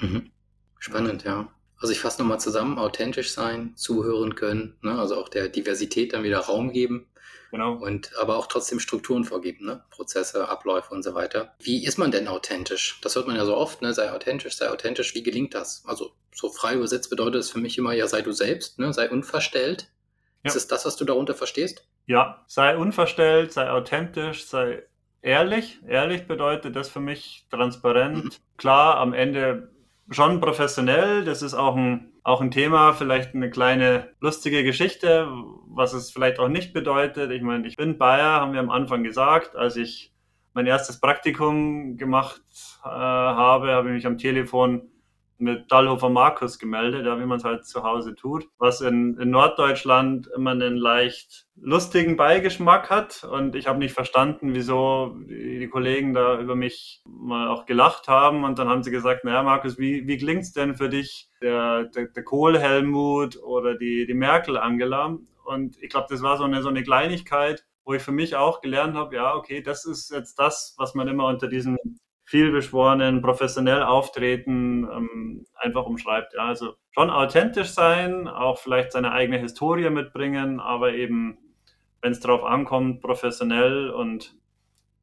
Mhm. 0.01 0.31
Spannend, 0.79 1.25
ja. 1.25 1.49
Also 1.79 1.93
ich 1.93 2.01
fasse 2.01 2.21
nochmal 2.21 2.41
zusammen, 2.41 2.79
authentisch 2.79 3.33
sein, 3.33 3.75
zuhören 3.77 4.35
können, 4.35 4.77
ne? 4.83 4.99
also 4.99 5.17
auch 5.17 5.29
der 5.29 5.49
Diversität 5.49 6.13
dann 6.13 6.25
wieder 6.25 6.41
Raum 6.41 6.73
geben. 6.73 7.07
Genau. 7.51 7.75
Und 7.75 8.11
aber 8.19 8.37
auch 8.37 8.47
trotzdem 8.47 8.79
Strukturen 8.81 9.25
vorgeben, 9.25 9.65
ne? 9.65 9.83
Prozesse, 9.91 10.49
Abläufe 10.49 10.93
und 10.95 11.03
so 11.03 11.15
weiter. 11.15 11.55
Wie 11.61 11.85
ist 11.85 11.99
man 11.99 12.11
denn 12.11 12.29
authentisch? 12.29 13.01
Das 13.03 13.17
hört 13.17 13.27
man 13.27 13.37
ja 13.37 13.45
so 13.45 13.57
oft, 13.57 13.81
ne? 13.81 13.95
Sei 13.95 14.13
authentisch, 14.13 14.57
sei 14.57 14.71
authentisch. 14.71 15.15
Wie 15.15 15.23
gelingt 15.23 15.55
das? 15.55 15.83
Also 15.87 16.13
so 16.39 16.51
frei 16.51 16.75
übersetzt 16.75 17.11
bedeutet 17.11 17.41
es 17.41 17.51
für 17.51 17.59
mich 17.59 17.79
immer, 17.79 17.93
ja, 17.93 18.07
sei 18.07 18.23
du 18.23 18.33
selbst, 18.33 18.79
ne? 18.79 18.93
sei 18.93 19.11
unverstellt. 19.11 19.89
Ja. 20.45 20.51
Ist 20.51 20.57
es 20.57 20.69
das, 20.69 20.87
was 20.87 20.97
du 20.97 21.05
darunter 21.05 21.35
verstehst? 21.35 21.85
Ja, 22.07 22.45
sei 22.47 22.77
unverstellt, 22.77 23.53
sei 23.53 23.71
authentisch, 23.71 24.47
sei 24.47 24.85
ehrlich. 25.21 25.81
Ehrlich 25.87 26.27
bedeutet 26.27 26.77
das 26.77 26.89
für 26.89 27.01
mich 27.01 27.47
transparent. 27.51 28.25
Mhm. 28.25 28.31
Klar, 28.57 28.99
am 28.99 29.13
Ende 29.13 29.71
schon 30.11 30.41
professionell. 30.41 31.25
Das 31.25 31.43
ist 31.43 31.55
auch 31.55 31.77
ein, 31.77 32.13
auch 32.29 32.43
ein 32.43 32.51
Thema, 32.51 32.93
vielleicht 32.93 33.35
eine 33.35 33.49
kleine 33.49 34.11
lustige 34.21 34.63
Geschichte, 34.63 35.29
was 35.67 35.95
es 35.95 36.11
vielleicht 36.11 36.39
auch 36.39 36.49
nicht 36.49 36.75
bedeutet. 36.75 37.31
Ich 37.31 37.41
meine, 37.41 37.67
ich 37.67 37.77
bin 37.77 37.97
Bayer, 37.97 38.43
haben 38.43 38.53
wir 38.53 38.61
am 38.61 38.69
Anfang 38.71 39.03
gesagt. 39.03 39.57
Als 39.57 39.77
ich 39.77 40.13
mein 40.53 40.67
erstes 40.67 41.01
Praktikum 41.01 41.97
gemacht 41.97 42.43
äh, 42.85 42.89
habe, 42.89 43.73
habe 43.73 43.89
ich 43.89 43.95
mich 43.95 44.07
am 44.07 44.19
Telefon 44.19 44.91
mit 45.39 45.73
Dallhofer 45.73 46.11
Markus 46.11 46.59
gemeldet, 46.59 47.07
ja, 47.07 47.19
wie 47.19 47.25
man 47.25 47.39
es 47.39 47.45
halt 47.45 47.65
zu 47.65 47.83
Hause 47.83 48.15
tut, 48.15 48.47
was 48.59 48.83
in, 48.83 49.17
in 49.19 49.31
Norddeutschland 49.31 50.29
immer 50.37 50.51
einen 50.51 50.77
leicht 50.77 51.48
lustigen 51.61 52.17
Beigeschmack 52.17 52.91
hat 52.91 53.25
und 53.25 53.55
ich 53.55 53.67
habe 53.67 53.79
nicht 53.79 53.93
verstanden, 53.93 54.55
wieso 54.55 55.17
die, 55.29 55.69
Kollegen 55.69 56.15
da 56.15 56.41
über 56.41 56.55
mich 56.55 57.03
mal 57.05 57.49
auch 57.49 57.67
gelacht 57.67 58.09
haben 58.09 58.45
und 58.45 58.59
dann 58.59 58.69
haben 58.69 58.83
sie 58.83 58.91
gesagt, 58.91 59.25
naja 59.25 59.43
Markus, 59.43 59.79
wie, 59.79 60.07
wie 60.07 60.17
klingt's 60.17 60.53
denn 60.53 60.75
für 60.75 60.89
dich 60.89 61.29
der, 61.43 61.85
der, 61.85 62.07
der 62.07 62.25
Kohl-Helmut 62.25 63.37
oder 63.43 63.75
die, 63.77 64.07
die 64.07 64.15
Merkel-Angela? 64.15 65.19
Und 65.45 65.77
ich 65.83 65.91
glaube, 65.91 66.07
das 66.11 66.23
war 66.23 66.37
so 66.37 66.45
eine, 66.45 66.63
so 66.63 66.69
eine 66.69 66.83
Kleinigkeit, 66.83 67.65
wo 67.85 67.95
ich 67.95 68.03
für 68.03 68.13
mich 68.13 68.37
auch 68.37 68.61
gelernt 68.61 68.95
habe, 68.95 69.17
ja, 69.17 69.35
okay, 69.35 69.63
das 69.63 69.85
ist 69.85 70.11
jetzt 70.11 70.39
das, 70.39 70.75
was 70.79 70.95
man 70.95 71.09
immer 71.09 71.27
unter 71.27 71.49
diesem 71.49 71.79
vielbeschworenen, 72.29 73.23
professionell 73.23 73.83
auftreten, 73.83 74.87
ähm, 74.93 75.47
einfach 75.55 75.87
umschreibt. 75.87 76.35
Ja, 76.35 76.45
also 76.45 76.75
schon 76.91 77.09
authentisch 77.09 77.71
sein, 77.71 78.29
auch 78.29 78.59
vielleicht 78.59 78.93
seine 78.93 79.13
eigene 79.13 79.39
Historie 79.39 79.89
mitbringen, 79.89 80.61
aber 80.61 80.93
eben, 80.93 81.39
wenn 82.01 82.13
es 82.13 82.21
darauf 82.21 82.45
ankommt, 82.45 83.01
professionell 83.01 83.91
und 83.91 84.35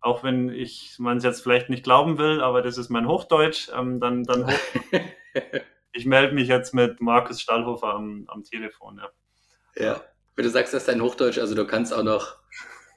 auch 0.02 0.24
wenn 0.24 0.50
ich 0.50 0.96
man 1.00 1.18
es 1.18 1.24
jetzt 1.24 1.42
vielleicht 1.42 1.70
nicht 1.70 1.84
glauben 1.84 2.18
will, 2.18 2.42
aber 2.42 2.62
das 2.62 2.78
ist 2.78 2.90
mein 2.90 3.08
Hochdeutsch, 3.08 3.70
ähm, 3.76 4.00
dann, 4.00 4.24
dann 4.24 4.48
hoch 4.48 4.54
ich 5.94 6.06
melde 6.06 6.36
mich 6.36 6.48
jetzt 6.48 6.74
mit 6.74 7.02
Markus 7.02 7.42
Stallhofer 7.42 7.94
am, 7.94 8.26
am 8.28 8.44
Telefon. 8.44 9.02
Ja. 9.76 9.84
ja, 9.84 10.02
wenn 10.36 10.46
du 10.46 10.52
sagst, 10.52 10.74
das 10.74 10.84
ist 10.84 10.88
dein 10.88 11.02
Hochdeutsch, 11.02 11.40
also 11.40 11.56
du 11.56 11.66
kannst 11.66 11.94
auch 11.94 12.04
noch 12.04 12.38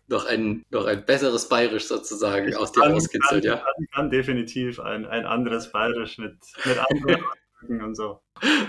noch 0.08 0.24
ein, 0.24 0.64
noch 0.70 0.86
ein 0.86 1.04
besseres 1.04 1.48
Bayerisch 1.48 1.84
sozusagen 1.84 2.48
ich 2.48 2.56
aus 2.56 2.72
dir 2.72 2.82
rauskitzelt, 2.82 3.44
ja? 3.44 3.56
Kann, 3.56 3.86
kann 3.92 4.10
definitiv 4.10 4.80
ein, 4.80 5.06
ein 5.06 5.26
anderes 5.26 5.70
Bayerisch 5.70 6.18
mit, 6.18 6.36
mit 6.64 6.78
anderen 6.78 7.24
und 7.84 7.94
so. 7.94 8.20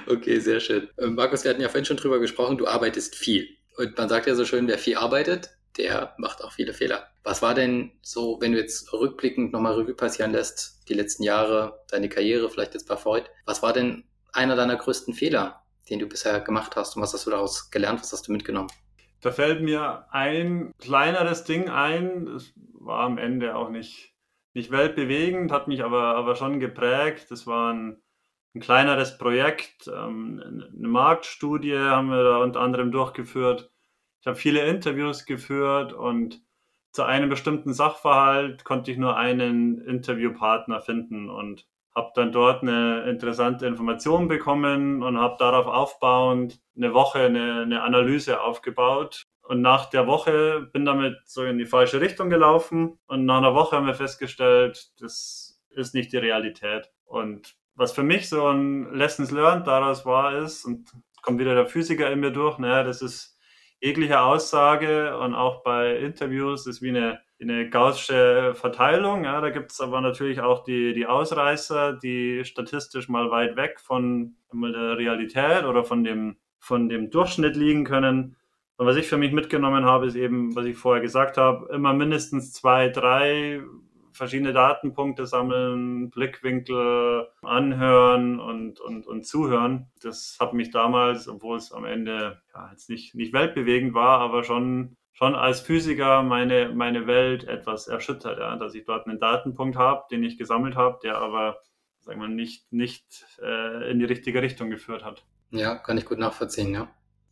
Okay, 0.08 0.40
sehr 0.40 0.60
schön. 0.60 0.90
Ähm, 0.98 1.16
Markus, 1.16 1.44
wir 1.44 1.52
hatten 1.52 1.62
ja 1.62 1.70
vorhin 1.70 1.86
schon 1.86 1.98
drüber 1.98 2.20
gesprochen, 2.20 2.58
du 2.58 2.68
arbeitest 2.68 3.16
viel. 3.16 3.48
Und 3.80 3.98
man 3.98 4.10
sagt 4.10 4.28
ja 4.28 4.36
so 4.36 4.44
schön, 4.44 4.68
wer 4.68 4.78
viel 4.78 4.98
arbeitet, 4.98 5.52
der 5.78 6.14
macht 6.18 6.44
auch 6.44 6.52
viele 6.52 6.74
Fehler. 6.74 7.08
Was 7.24 7.42
war 7.42 7.54
denn 7.54 7.94
so, 8.02 8.38
wenn 8.42 8.52
du 8.52 8.58
jetzt 8.58 8.92
rückblickend 8.92 9.54
nochmal 9.54 9.76
Revue 9.76 9.94
passieren 9.94 10.34
lässt, 10.34 10.84
die 10.90 10.94
letzten 10.94 11.24
Jahre, 11.24 11.80
deine 11.90 12.10
Karriere, 12.10 12.50
vielleicht 12.50 12.74
jetzt 12.74 12.90
bei 12.90 12.98
Freud, 12.98 13.30
was 13.46 13.64
war 13.64 13.72
denn 13.72 14.04
einer 14.34 14.58
deiner 14.58 14.76
größten 14.76 15.14
Fehler, 15.14 15.64
den 15.90 16.00
du 16.00 16.08
bisher 16.08 16.42
gemacht 16.42 16.76
hast 16.76 16.98
und 16.98 17.02
was 17.02 17.14
hast 17.14 17.26
du 17.26 17.30
daraus 17.30 17.72
gelernt, 17.72 18.02
was 18.02 18.12
hast 18.12 18.28
du 18.28 18.34
mitgenommen? 18.34 18.70
Da 19.22 19.32
fällt 19.32 19.62
mir 19.62 20.08
ein 20.12 20.74
kleineres 20.80 21.46
Ding 21.46 21.70
ein, 21.70 22.26
das 22.26 22.52
war 22.74 23.06
am 23.06 23.18
Ende 23.18 23.56
auch 23.56 23.70
nicht, 23.70 24.14
nicht 24.54 24.72
weltbewegend, 24.72 25.54
hat 25.54 25.70
mich 25.70 25.86
aber, 25.86 26.18
aber 26.18 26.36
schon 26.36 26.60
geprägt. 26.60 27.28
Das 27.30 27.48
war 27.48 27.74
ein, 28.54 28.60
ein 28.60 28.62
kleineres 28.62 29.18
Projekt, 29.18 29.88
ähm, 29.88 30.42
eine 30.78 30.88
Marktstudie 30.88 31.78
haben 31.78 32.10
wir 32.10 32.24
da 32.24 32.38
unter 32.38 32.62
anderem 32.62 32.92
durchgeführt. 32.92 33.72
Ich 34.22 34.28
habe 34.28 34.38
viele 34.38 34.66
Interviews 34.66 35.26
geführt 35.26 35.94
und 35.94 36.42
zu 36.92 37.04
einem 37.04 37.30
bestimmten 37.30 37.74
Sachverhalt 37.74 38.64
konnte 38.64 38.92
ich 38.92 38.98
nur 38.98 39.16
einen 39.16 39.80
Interviewpartner 39.80 40.82
finden 40.82 41.30
und 41.30 41.68
habe 41.96 42.12
dann 42.16 42.32
dort 42.32 42.62
eine 42.62 43.04
interessante 43.10 43.66
Information 43.68 44.28
bekommen 44.28 45.04
und 45.04 45.18
habe 45.18 45.36
darauf 45.38 45.68
aufbauend 45.68 46.60
eine 46.76 46.94
Woche 46.94 47.20
eine, 47.20 47.62
eine 47.62 47.84
Analyse 47.84 48.42
aufgebaut. 48.42 49.24
Und 49.42 49.62
nach 49.62 49.88
der 49.88 50.08
Woche 50.08 50.70
bin 50.72 50.86
damit 50.86 51.18
so 51.26 51.44
in 51.44 51.58
die 51.58 51.66
falsche 51.66 52.02
Richtung 52.02 52.30
gelaufen. 52.30 53.00
Und 53.08 53.26
nach 53.26 53.38
einer 53.38 53.56
Woche 53.56 53.76
haben 53.76 53.88
wir 53.88 53.96
festgestellt, 53.96 54.92
das 55.00 55.60
ist 55.70 55.96
nicht 55.96 56.12
die 56.14 56.18
Realität. 56.18 56.92
Und 57.06 57.56
was 57.80 57.94
für 57.94 58.04
mich 58.04 58.30
so 58.30 58.48
ein 58.48 58.94
Lessons 58.94 59.32
learned 59.32 59.66
daraus 59.68 60.06
war, 60.06 60.38
ist, 60.38 60.66
und 60.66 60.92
kommt 61.22 61.40
wieder 61.40 61.56
der 61.56 61.66
Physiker 61.66 62.12
in 62.12 62.20
mir 62.20 62.32
durch, 62.32 62.60
naja, 62.60 62.84
das 62.84 63.02
ist 63.02 63.38
jegliche 63.80 64.22
Aussage 64.22 65.18
und 65.18 65.34
auch 65.34 65.64
bei 65.64 65.98
Interviews 65.98 66.68
ist 66.68 66.82
wie 66.82 66.90
eine 66.90 67.20
eine 67.42 67.70
gaußsche 67.70 68.54
Verteilung. 68.56 69.24
Ja, 69.24 69.42
da 69.42 69.50
gibt 69.50 69.72
es 69.72 69.80
aber 69.80 70.02
natürlich 70.02 70.42
auch 70.42 70.64
die, 70.64 70.94
die 70.94 71.08
Ausreißer, 71.08 71.94
die 71.94 72.44
statistisch 72.44 73.08
mal 73.08 73.32
weit 73.32 73.56
weg 73.56 73.80
von 73.80 74.36
der 74.52 74.98
Realität 74.98 75.64
oder 75.64 75.84
von 75.84 76.04
dem, 76.04 76.38
von 76.60 76.90
dem 76.90 77.10
Durchschnitt 77.10 77.56
liegen 77.56 77.86
können. 77.86 78.36
Und 78.78 78.86
was 78.86 78.98
ich 78.98 79.08
für 79.08 79.18
mich 79.18 79.32
mitgenommen 79.32 79.86
habe, 79.86 80.08
ist 80.08 80.16
eben, 80.16 80.56
was 80.56 80.66
ich 80.66 80.78
vorher 80.78 81.02
gesagt 81.02 81.38
habe, 81.38 81.74
immer 81.74 81.94
mindestens 81.94 82.54
zwei, 82.54 82.90
drei 82.90 83.62
verschiedene 84.20 84.54
Datenpunkte 84.54 85.26
sammeln, 85.26 86.12
Blickwinkel 86.12 87.28
anhören 87.42 88.40
und, 88.40 88.80
und, 88.80 89.08
und 89.08 89.26
zuhören. 89.26 89.90
Das 90.02 90.38
hat 90.40 90.54
mich 90.54 90.70
damals, 90.70 91.28
obwohl 91.28 91.58
es 91.58 91.72
am 91.72 91.86
Ende 91.86 92.42
ja, 92.54 92.70
jetzt 92.72 92.90
nicht, 92.90 93.16
nicht 93.16 93.34
weltbewegend 93.34 93.96
war, 93.96 94.20
aber 94.20 94.44
schon 94.44 94.96
schon 95.14 95.36
als 95.36 95.60
Physiker 95.60 96.24
meine, 96.24 96.70
meine 96.70 97.06
Welt 97.06 97.44
etwas 97.44 97.88
erschüttert, 97.88 98.40
ja, 98.40 98.56
dass 98.56 98.74
ich 98.74 98.86
dort 98.86 99.06
einen 99.06 99.20
Datenpunkt 99.20 99.76
habe, 99.76 100.06
den 100.10 100.24
ich 100.24 100.38
gesammelt 100.38 100.76
habe, 100.76 101.00
der 101.04 101.18
aber 101.18 101.60
sagen 102.00 102.22
wir, 102.22 102.30
nicht, 102.30 102.72
nicht 102.72 103.26
äh, 103.42 103.92
in 103.92 104.00
die 104.00 104.06
richtige 104.06 104.42
Richtung 104.42 104.70
geführt 104.70 105.04
hat. 105.04 105.26
Ja, 105.52 105.76
kann 105.76 105.98
ich 105.98 106.06
gut 106.06 106.20
nachvollziehen, 106.20 106.74
ja. 106.74 106.88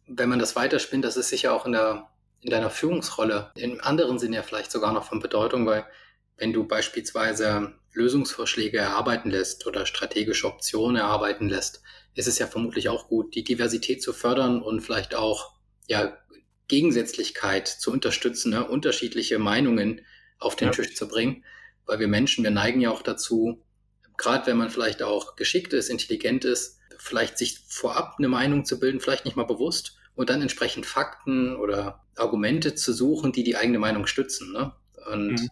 Wenn 0.05 0.27
man 0.27 0.39
das 0.39 0.55
weiterspinnt, 0.57 1.05
das 1.05 1.15
ist 1.15 1.29
sicher 1.29 1.53
auch 1.53 1.65
in, 1.65 1.71
der, 1.71 2.09
in 2.41 2.49
deiner 2.49 2.69
Führungsrolle 2.69 3.51
im 3.55 3.79
anderen 3.81 4.19
Sinne 4.19 4.37
ja 4.37 4.41
vielleicht 4.41 4.71
sogar 4.71 4.91
noch 4.91 5.05
von 5.05 5.21
Bedeutung, 5.21 5.65
weil 5.65 5.85
wenn 6.37 6.53
du 6.53 6.65
beispielsweise 6.65 7.73
Lösungsvorschläge 7.93 8.77
erarbeiten 8.77 9.29
lässt 9.29 9.65
oder 9.65 9.85
strategische 9.85 10.47
Optionen 10.47 10.97
erarbeiten 10.97 11.49
lässt, 11.49 11.81
ist 12.13 12.27
es 12.27 12.39
ja 12.39 12.47
vermutlich 12.47 12.89
auch 12.89 13.07
gut, 13.07 13.35
die 13.35 13.43
Diversität 13.43 14.01
zu 14.01 14.13
fördern 14.13 14.61
und 14.61 14.81
vielleicht 14.81 15.15
auch 15.15 15.53
ja, 15.87 16.17
Gegensätzlichkeit 16.67 17.67
zu 17.67 17.91
unterstützen, 17.91 18.51
ne? 18.51 18.67
unterschiedliche 18.67 19.39
Meinungen 19.39 20.01
auf 20.39 20.55
den 20.55 20.67
ja. 20.67 20.73
Tisch 20.73 20.95
zu 20.95 21.07
bringen, 21.07 21.43
weil 21.85 21.99
wir 21.99 22.07
Menschen, 22.07 22.43
wir 22.43 22.51
neigen 22.51 22.81
ja 22.81 22.91
auch 22.91 23.01
dazu, 23.01 23.63
gerade 24.17 24.47
wenn 24.47 24.57
man 24.57 24.69
vielleicht 24.69 25.01
auch 25.01 25.35
geschickt 25.35 25.73
ist, 25.73 25.89
intelligent 25.89 26.45
ist, 26.45 26.79
vielleicht 26.97 27.37
sich 27.37 27.59
vorab 27.67 28.15
eine 28.17 28.27
Meinung 28.27 28.65
zu 28.65 28.79
bilden, 28.79 28.99
vielleicht 28.99 29.25
nicht 29.25 29.37
mal 29.37 29.43
bewusst 29.43 29.97
und 30.15 30.29
dann 30.29 30.41
entsprechend 30.41 30.85
Fakten 30.85 31.55
oder 31.55 32.03
Argumente 32.15 32.75
zu 32.75 32.93
suchen, 32.93 33.31
die 33.31 33.43
die 33.43 33.55
eigene 33.55 33.79
Meinung 33.79 34.07
stützen. 34.07 34.51
Ne? 34.51 34.73
Und 35.11 35.41
mhm. 35.41 35.49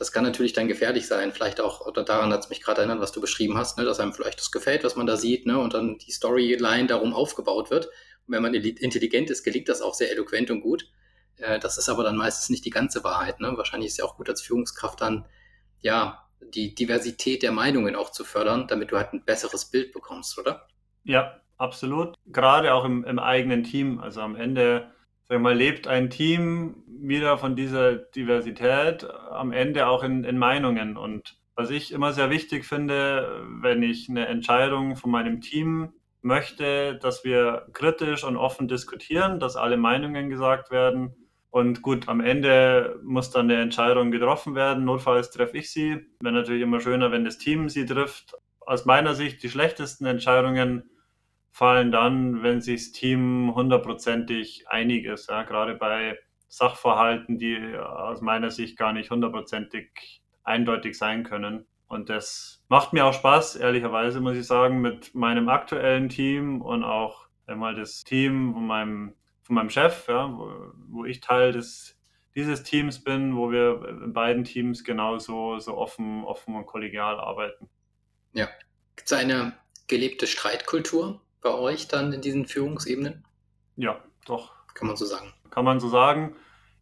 Das 0.00 0.12
kann 0.12 0.24
natürlich 0.24 0.54
dann 0.54 0.66
gefährlich 0.66 1.06
sein. 1.06 1.30
Vielleicht 1.30 1.60
auch, 1.60 1.86
oder 1.86 2.02
daran 2.02 2.32
hat 2.32 2.40
es 2.40 2.48
mich 2.48 2.62
gerade 2.62 2.78
erinnert, 2.78 3.00
was 3.00 3.12
du 3.12 3.20
beschrieben 3.20 3.58
hast, 3.58 3.76
ne, 3.76 3.84
dass 3.84 4.00
einem 4.00 4.14
vielleicht 4.14 4.40
das 4.40 4.50
gefällt, 4.50 4.82
was 4.82 4.96
man 4.96 5.06
da 5.06 5.18
sieht, 5.18 5.44
ne, 5.44 5.58
und 5.58 5.74
dann 5.74 5.98
die 5.98 6.10
Storyline 6.10 6.86
darum 6.86 7.12
aufgebaut 7.12 7.70
wird. 7.70 7.84
Und 8.26 8.32
wenn 8.34 8.40
man 8.40 8.54
intelligent 8.54 9.28
ist, 9.28 9.44
gelingt 9.44 9.68
das 9.68 9.82
auch 9.82 9.92
sehr 9.92 10.10
eloquent 10.10 10.50
und 10.50 10.62
gut. 10.62 10.90
Äh, 11.36 11.58
das 11.58 11.76
ist 11.76 11.90
aber 11.90 12.02
dann 12.02 12.16
meistens 12.16 12.48
nicht 12.48 12.64
die 12.64 12.70
ganze 12.70 13.04
Wahrheit. 13.04 13.40
Ne? 13.40 13.52
Wahrscheinlich 13.58 13.88
ist 13.88 13.92
es 13.92 13.98
ja 13.98 14.06
auch 14.06 14.16
gut 14.16 14.30
als 14.30 14.40
Führungskraft 14.40 15.02
dann, 15.02 15.26
ja, 15.80 16.26
die 16.40 16.74
Diversität 16.74 17.42
der 17.42 17.52
Meinungen 17.52 17.94
auch 17.94 18.10
zu 18.10 18.24
fördern, 18.24 18.68
damit 18.68 18.92
du 18.92 18.96
halt 18.96 19.12
ein 19.12 19.26
besseres 19.26 19.66
Bild 19.66 19.92
bekommst, 19.92 20.38
oder? 20.38 20.66
Ja, 21.04 21.42
absolut. 21.58 22.14
Gerade 22.24 22.72
auch 22.72 22.86
im, 22.86 23.04
im 23.04 23.18
eigenen 23.18 23.64
Team. 23.64 24.00
Also 24.00 24.22
am 24.22 24.34
Ende 24.34 24.94
sag 25.30 25.40
mal, 25.40 25.54
lebt 25.54 25.86
ein 25.86 26.10
Team 26.10 26.82
wieder 26.88 27.38
von 27.38 27.54
dieser 27.54 27.94
Diversität 27.94 29.08
am 29.30 29.52
Ende 29.52 29.86
auch 29.86 30.02
in, 30.02 30.24
in 30.24 30.36
Meinungen. 30.36 30.96
Und 30.96 31.38
was 31.54 31.70
ich 31.70 31.92
immer 31.92 32.12
sehr 32.12 32.30
wichtig 32.30 32.66
finde, 32.66 33.46
wenn 33.62 33.82
ich 33.82 34.08
eine 34.08 34.26
Entscheidung 34.26 34.96
von 34.96 35.12
meinem 35.12 35.40
Team 35.40 35.92
möchte, 36.20 36.98
dass 37.00 37.24
wir 37.24 37.68
kritisch 37.72 38.24
und 38.24 38.36
offen 38.36 38.66
diskutieren, 38.66 39.38
dass 39.38 39.56
alle 39.56 39.76
Meinungen 39.76 40.30
gesagt 40.30 40.72
werden. 40.72 41.14
Und 41.50 41.80
gut, 41.80 42.08
am 42.08 42.20
Ende 42.20 42.98
muss 43.04 43.30
dann 43.30 43.50
eine 43.50 43.62
Entscheidung 43.62 44.10
getroffen 44.10 44.56
werden. 44.56 44.84
Notfalls 44.84 45.30
treffe 45.30 45.58
ich 45.58 45.70
sie. 45.70 46.06
Wäre 46.20 46.34
natürlich 46.34 46.62
immer 46.62 46.80
schöner, 46.80 47.12
wenn 47.12 47.24
das 47.24 47.38
Team 47.38 47.68
sie 47.68 47.86
trifft. 47.86 48.34
Aus 48.60 48.84
meiner 48.84 49.14
Sicht 49.14 49.42
die 49.44 49.48
schlechtesten 49.48 50.06
Entscheidungen 50.06 50.90
fallen 51.50 51.90
dann, 51.90 52.42
wenn 52.42 52.60
sich 52.60 52.84
das 52.84 52.92
Team 52.92 53.52
hundertprozentig 53.54 54.66
einig 54.68 55.04
ist. 55.04 55.28
Ja, 55.28 55.42
gerade 55.42 55.74
bei 55.74 56.18
Sachverhalten, 56.48 57.38
die 57.38 57.76
aus 57.76 58.20
meiner 58.20 58.50
Sicht 58.50 58.76
gar 58.76 58.92
nicht 58.92 59.10
hundertprozentig 59.10 60.22
eindeutig 60.42 60.96
sein 60.98 61.24
können. 61.24 61.66
Und 61.86 62.08
das 62.08 62.62
macht 62.68 62.92
mir 62.92 63.04
auch 63.04 63.14
Spaß, 63.14 63.56
ehrlicherweise, 63.56 64.20
muss 64.20 64.36
ich 64.36 64.46
sagen, 64.46 64.80
mit 64.80 65.14
meinem 65.14 65.48
aktuellen 65.48 66.08
Team 66.08 66.62
und 66.62 66.84
auch 66.84 67.26
einmal 67.46 67.74
das 67.74 68.04
Team 68.04 68.52
von 68.52 68.66
meinem, 68.66 69.14
von 69.42 69.56
meinem 69.56 69.70
Chef, 69.70 70.06
ja, 70.08 70.32
wo, 70.32 70.72
wo 70.88 71.04
ich 71.04 71.20
Teil 71.20 71.52
des, 71.52 71.98
dieses 72.34 72.62
Teams 72.62 73.02
bin, 73.02 73.36
wo 73.36 73.50
wir 73.50 73.88
in 73.88 74.12
beiden 74.12 74.44
Teams 74.44 74.84
genauso 74.84 75.58
so 75.58 75.76
offen, 75.76 76.24
offen 76.24 76.54
und 76.54 76.66
kollegial 76.66 77.18
arbeiten. 77.18 77.68
Ja. 78.32 78.48
Gibt 78.94 79.10
es 79.10 79.12
eine 79.12 79.54
gelebte 79.88 80.26
Streitkultur? 80.26 81.20
Bei 81.40 81.52
euch 81.52 81.88
dann 81.88 82.12
in 82.12 82.20
diesen 82.20 82.46
Führungsebenen? 82.46 83.24
Ja, 83.76 84.02
doch. 84.26 84.52
Kann 84.74 84.88
man 84.88 84.96
so 84.96 85.04
sagen. 85.04 85.32
Kann 85.50 85.64
man 85.64 85.80
so 85.80 85.88
sagen. 85.88 86.36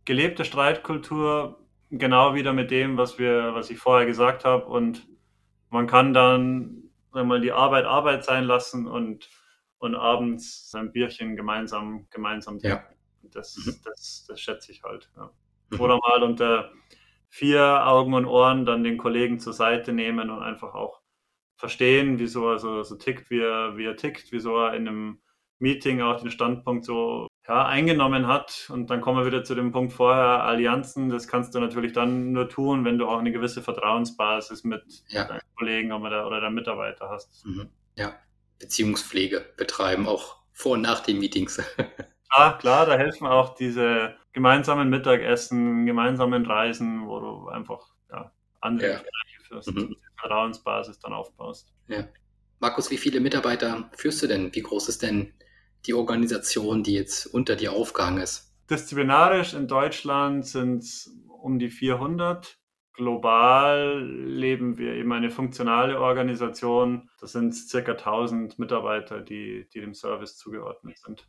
Gelebte 0.05 0.45
Streitkultur, 0.45 1.59
genau 1.91 2.35
wieder 2.35 2.53
mit 2.53 2.71
dem, 2.71 2.97
was 2.97 3.19
wir, 3.19 3.55
was 3.55 3.71
ich 3.71 3.79
vorher 3.79 4.07
gesagt 4.07 4.45
habe. 4.45 4.67
Und 4.67 5.07
man 5.71 5.87
kann 5.87 6.13
dann 6.13 6.91
sagen 7.13 7.29
mal, 7.29 7.41
die 7.41 7.53
Arbeit 7.53 7.85
Arbeit 7.85 8.25
sein 8.25 8.45
lassen 8.45 8.87
und, 8.87 9.29
und 9.79 9.95
abends 9.95 10.71
sein 10.71 10.93
Bierchen 10.93 11.37
gemeinsam, 11.37 12.07
gemeinsam 12.11 12.59
trinken. 12.59 12.85
Ja. 12.89 13.31
Das, 13.33 13.57
mhm. 13.57 13.75
das, 13.85 14.27
das 14.29 14.41
schätze 14.41 14.73
ich 14.73 14.83
halt. 14.83 15.11
Ja. 15.17 15.31
Mhm. 15.71 15.81
Oder 15.81 15.99
mal 15.99 16.23
unter 16.23 16.71
vier 17.29 17.87
Augen 17.87 18.15
und 18.15 18.27
Ohren 18.27 18.65
dann 18.65 18.85
den 18.85 18.97
Kollegen 18.97 19.39
zur 19.39 19.53
Seite 19.53 19.93
nehmen 19.93 20.31
und 20.31 20.43
einfach 20.43 20.75
auch 20.75 21.01
verstehen, 21.59 22.19
wieso 22.19 22.51
er 22.51 22.59
so, 22.59 22.83
so 22.83 22.95
tickt, 22.95 23.31
wie 23.31 23.41
er, 23.41 23.77
wie 23.77 23.85
er 23.85 23.97
tickt, 23.97 24.31
wieso 24.31 24.57
er 24.57 24.75
in 24.75 24.89
einem 24.89 25.21
Meeting 25.59 26.01
auch 26.01 26.21
den 26.21 26.31
Standpunkt 26.31 26.85
so 26.85 27.27
ja, 27.47 27.67
eingenommen 27.67 28.29
hat. 28.29 28.69
Und 28.73 28.91
dann 28.91 29.01
kommen 29.01 29.19
wir 29.19 29.27
wieder 29.27 29.43
zu 29.43 29.57
dem 29.57 29.73
Punkt 29.73 29.93
vorher, 29.93 30.45
Allianzen, 30.45 31.09
das 31.09 31.27
kannst 31.27 31.55
du 31.55 31.61
natürlich 31.61 31.93
dann 31.93 32.33
nur 32.33 32.49
tun, 32.49 32.85
wenn 32.85 32.97
du 32.97 33.09
auch 33.09 33.19
eine 33.19 33.33
gewisse 33.33 33.61
Vertrauensbasis 33.61 34.63
mit 34.65 34.85
ja. 35.09 35.25
deinen 35.25 35.43
Kollegen 35.57 35.93
oder, 35.93 36.27
oder 36.27 36.41
deinen 36.41 36.55
Mitarbeiter 36.55 37.11
hast. 37.11 37.45
Mhm. 37.45 37.69
Ja, 37.97 38.15
Beziehungspflege 38.61 39.45
betreiben, 39.57 40.07
auch 40.07 40.37
vor 40.53 40.75
und 40.75 40.83
nach 40.83 41.01
den 41.01 41.19
Meetings. 41.19 41.61
Ja, 42.37 42.53
klar, 42.61 42.87
da 42.87 42.97
helfen 42.97 43.27
auch 43.27 43.57
diese 43.57 44.15
gemeinsamen 44.33 44.89
Mittagessen, 44.91 45.87
gemeinsamen 45.87 46.47
Reisen, 46.47 47.09
wo 47.09 47.19
du 47.19 47.49
einfach 47.49 47.89
ja, 48.13 48.31
andere 48.61 48.93
ja. 48.93 49.01
Führst. 49.49 49.75
Mhm. 49.75 49.97
Vertrauensbasis 50.21 50.99
dann 51.01 51.13
aufbaust. 51.13 51.73
Ja. 51.89 52.09
Markus, 52.61 52.91
wie 52.91 52.97
viele 52.97 53.21
Mitarbeiter 53.21 53.91
führst 53.97 54.23
du 54.23 54.27
denn? 54.27 54.55
Wie 54.55 54.63
groß 54.63 54.89
ist 54.89 55.03
denn 55.03 55.33
die 55.87 55.95
Organisation, 55.95 56.83
die 56.83 56.95
jetzt 56.95 57.27
unter 57.27 57.57
dir 57.57 57.73
aufgehangen 57.73 58.23
ist? 58.23 58.53
Disziplinarisch 58.69 59.55
in 59.55 59.69
Deutschland 59.69 60.45
sind 60.47 60.83
es 60.83 61.11
um 61.29 61.59
die 61.59 61.71
400. 61.71 62.59
Global 62.93 64.03
leben 64.05 64.77
wir 64.77 64.95
eben 64.95 65.13
eine 65.13 65.31
funktionale 65.31 66.01
Organisation. 66.01 67.09
Das 67.21 67.33
sind 67.33 67.55
circa 67.55 67.93
1000 67.93 68.59
Mitarbeiter, 68.59 69.21
die, 69.21 69.69
die 69.73 69.81
dem 69.81 69.95
Service 69.95 70.37
zugeordnet 70.37 70.99
sind. 70.99 71.29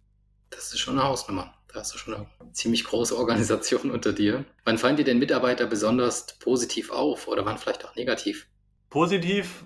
Das 0.50 0.74
ist 0.74 0.80
schon 0.80 0.98
eine 0.98 1.08
Hausnummer. 1.08 1.54
Da 1.72 1.80
hast 1.82 1.94
du 1.94 1.98
schon 1.98 2.16
eine 2.16 2.28
ziemlich 2.54 2.84
große 2.84 3.16
Organisation 3.16 3.92
unter 3.92 4.14
dir. 4.14 4.46
Wann 4.66 4.78
fallen 4.78 4.96
dir 4.96 5.06
denn 5.06 5.20
Mitarbeiter 5.20 5.68
besonders 5.68 6.26
positiv 6.40 6.92
auf 6.92 7.28
oder 7.28 7.46
wann 7.46 7.58
vielleicht 7.58 7.86
auch 7.86 7.96
negativ? 7.96 8.48
Positiv 8.90 9.66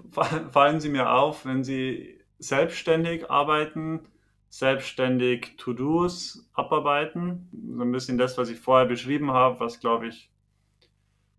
fallen 0.51 0.81
sie 0.81 0.89
mir 0.89 1.11
auf, 1.11 1.45
wenn 1.45 1.63
sie 1.63 2.19
selbstständig 2.39 3.31
arbeiten, 3.31 4.07
selbstständig 4.49 5.55
To-Dos 5.57 6.49
abarbeiten. 6.53 7.47
So 7.75 7.83
ein 7.83 7.91
bisschen 7.91 8.17
das, 8.17 8.37
was 8.37 8.49
ich 8.49 8.59
vorher 8.59 8.85
beschrieben 8.85 9.31
habe, 9.31 9.61
was, 9.61 9.79
glaube 9.79 10.07
ich, 10.07 10.29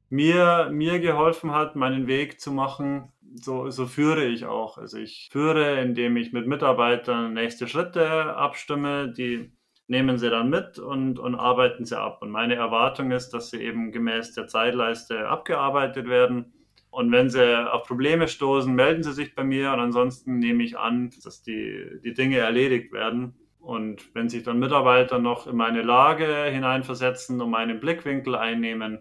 mir, 0.09 0.71
mir 0.73 0.99
geholfen 1.01 1.53
hat, 1.53 1.77
meinen 1.77 2.07
Weg 2.07 2.41
zu 2.41 2.53
machen. 2.53 3.13
So, 3.37 3.69
so 3.71 3.87
führe 3.87 4.25
ich 4.25 4.45
auch. 4.45 4.79
Also 4.79 4.99
ich 4.99 5.29
führe, 5.33 5.81
indem 5.81 6.17
ich 6.17 6.33
mit 6.33 6.47
Mitarbeitern 6.47 7.35
nächste 7.35 7.67
Schritte 7.67 8.37
abstimme, 8.37 9.13
die 9.13 9.53
nehmen 9.89 10.19
sie 10.19 10.31
dann 10.31 10.51
mit 10.51 10.79
und, 10.79 11.19
und 11.19 11.35
arbeiten 11.35 11.85
sie 11.85 11.99
ab. 11.99 12.23
Und 12.23 12.31
meine 12.31 12.55
Erwartung 12.55 13.11
ist, 13.11 13.31
dass 13.31 13.51
sie 13.51 13.61
eben 13.61 13.93
gemäß 13.93 14.35
der 14.35 14.47
Zeitleiste 14.47 15.29
abgearbeitet 15.29 16.09
werden 16.09 16.55
und 16.95 17.11
wenn 17.11 17.29
sie 17.29 17.69
auf 17.73 17.89
Probleme 17.89 18.29
stoßen, 18.29 18.73
melden 18.73 19.03
sie 19.03 19.13
sich 19.13 19.35
bei 19.35 19.43
mir 19.43 19.73
und 19.73 19.81
ansonsten 19.81 20.39
nehme 20.39 20.63
ich 20.63 20.79
an, 20.79 21.11
dass 21.25 21.43
die, 21.43 21.99
die 22.05 22.15
Dinge 22.15 22.37
erledigt 22.39 22.93
werden. 22.93 23.35
Und 23.59 24.15
wenn 24.15 24.29
sich 24.29 24.45
dann 24.45 24.61
Mitarbeiter 24.61 25.19
noch 25.19 25.49
in 25.49 25.57
meine 25.57 25.83
Lage 25.83 26.45
hineinversetzen 26.45 27.41
und 27.41 27.51
meinen 27.51 27.81
Blickwinkel 27.81 28.37
einnehmen, 28.37 29.01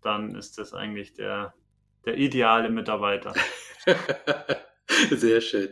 dann 0.00 0.36
ist 0.36 0.56
das 0.56 0.72
eigentlich 0.72 1.12
der, 1.12 1.52
der 2.04 2.16
ideale 2.16 2.70
Mitarbeiter. 2.70 3.34
Sehr 5.10 5.40
schön. 5.40 5.70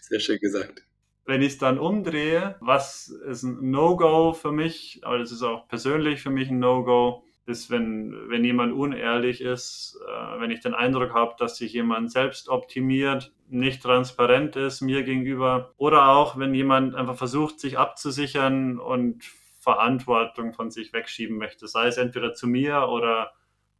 Sehr 0.00 0.20
schön 0.20 0.38
gesagt. 0.38 0.82
Wenn 1.26 1.40
ich 1.40 1.54
es 1.54 1.58
dann 1.58 1.78
umdrehe, 1.78 2.56
was 2.60 3.08
ist 3.08 3.44
ein 3.44 3.70
No-Go 3.70 4.34
für 4.34 4.52
mich, 4.52 5.00
aber 5.04 5.18
das 5.18 5.32
ist 5.32 5.42
auch 5.42 5.68
persönlich 5.68 6.20
für 6.20 6.30
mich 6.30 6.50
ein 6.50 6.58
No-Go, 6.58 7.24
ist, 7.46 7.70
wenn, 7.70 8.30
wenn 8.30 8.44
jemand 8.44 8.72
unehrlich 8.72 9.40
ist, 9.40 9.98
äh, 10.06 10.40
wenn 10.40 10.50
ich 10.50 10.60
den 10.60 10.74
Eindruck 10.74 11.12
habe, 11.12 11.34
dass 11.38 11.58
sich 11.58 11.72
jemand 11.72 12.10
selbst 12.10 12.48
optimiert, 12.48 13.32
nicht 13.48 13.82
transparent 13.82 14.56
ist 14.56 14.80
mir 14.80 15.02
gegenüber 15.02 15.74
oder 15.76 16.08
auch, 16.08 16.38
wenn 16.38 16.54
jemand 16.54 16.94
einfach 16.94 17.16
versucht, 17.16 17.60
sich 17.60 17.78
abzusichern 17.78 18.78
und 18.78 19.24
Verantwortung 19.60 20.52
von 20.54 20.70
sich 20.70 20.92
wegschieben 20.92 21.36
möchte, 21.36 21.68
sei 21.68 21.86
es 21.86 21.98
entweder 21.98 22.32
zu 22.32 22.46
mir 22.46 22.88
oder, 22.88 23.32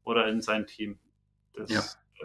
oder 0.03 0.29
in 0.29 0.41
sein 0.43 0.67
Team. 0.67 0.99
Das 1.57 1.71
ja. 1.71 1.83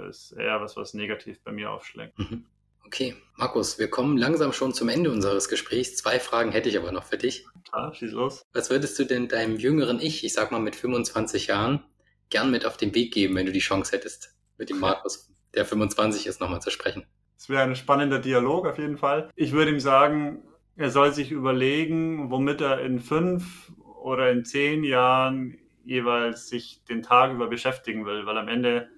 ist 0.07 0.31
eher 0.31 0.61
was, 0.61 0.75
was 0.77 0.93
negativ 0.93 1.39
bei 1.43 1.51
mir 1.51 1.71
aufschlägt. 1.71 2.17
Mhm. 2.17 2.45
Okay, 2.85 3.15
Markus, 3.35 3.77
wir 3.77 3.89
kommen 3.89 4.17
langsam 4.17 4.51
schon 4.51 4.73
zum 4.73 4.89
Ende 4.89 5.11
unseres 5.11 5.47
Gesprächs. 5.47 5.95
Zwei 5.95 6.19
Fragen 6.19 6.51
hätte 6.51 6.69
ich 6.69 6.77
aber 6.77 6.91
noch 6.91 7.03
für 7.03 7.17
dich. 7.17 7.45
Ah, 7.71 7.93
schieß 7.93 8.13
los. 8.13 8.47
Was 8.53 8.71
würdest 8.71 8.97
du 8.97 9.03
denn 9.03 9.27
deinem 9.27 9.57
jüngeren 9.57 9.99
Ich, 9.99 10.23
ich 10.23 10.33
sag 10.33 10.51
mal 10.51 10.59
mit 10.59 10.75
25 10.75 11.47
Jahren, 11.47 11.83
gern 12.29 12.49
mit 12.49 12.65
auf 12.65 12.77
den 12.77 12.95
Weg 12.95 13.13
geben, 13.13 13.35
wenn 13.35 13.45
du 13.45 13.51
die 13.51 13.59
Chance 13.59 13.91
hättest, 13.91 14.35
mit 14.57 14.71
dem 14.71 14.79
Markus, 14.79 15.31
der 15.53 15.65
25 15.65 16.25
ist, 16.25 16.41
nochmal 16.41 16.61
zu 16.61 16.71
sprechen? 16.71 17.05
Das 17.35 17.47
wäre 17.47 17.61
ein 17.61 17.75
spannender 17.75 18.19
Dialog 18.19 18.65
auf 18.65 18.79
jeden 18.79 18.97
Fall. 18.97 19.29
Ich 19.35 19.51
würde 19.51 19.71
ihm 19.71 19.79
sagen, 19.79 20.43
er 20.75 20.89
soll 20.89 21.13
sich 21.13 21.31
überlegen, 21.31 22.31
womit 22.31 22.61
er 22.61 22.81
in 22.81 22.99
fünf 22.99 23.71
oder 24.01 24.31
in 24.31 24.45
zehn 24.45 24.83
Jahren 24.83 25.57
jeweils 25.85 26.49
sich 26.49 26.83
den 26.85 27.01
Tag 27.01 27.33
über 27.33 27.47
beschäftigen 27.47 28.05
will, 28.05 28.25
weil 28.25 28.37
am 28.37 28.47
Ende 28.47 28.89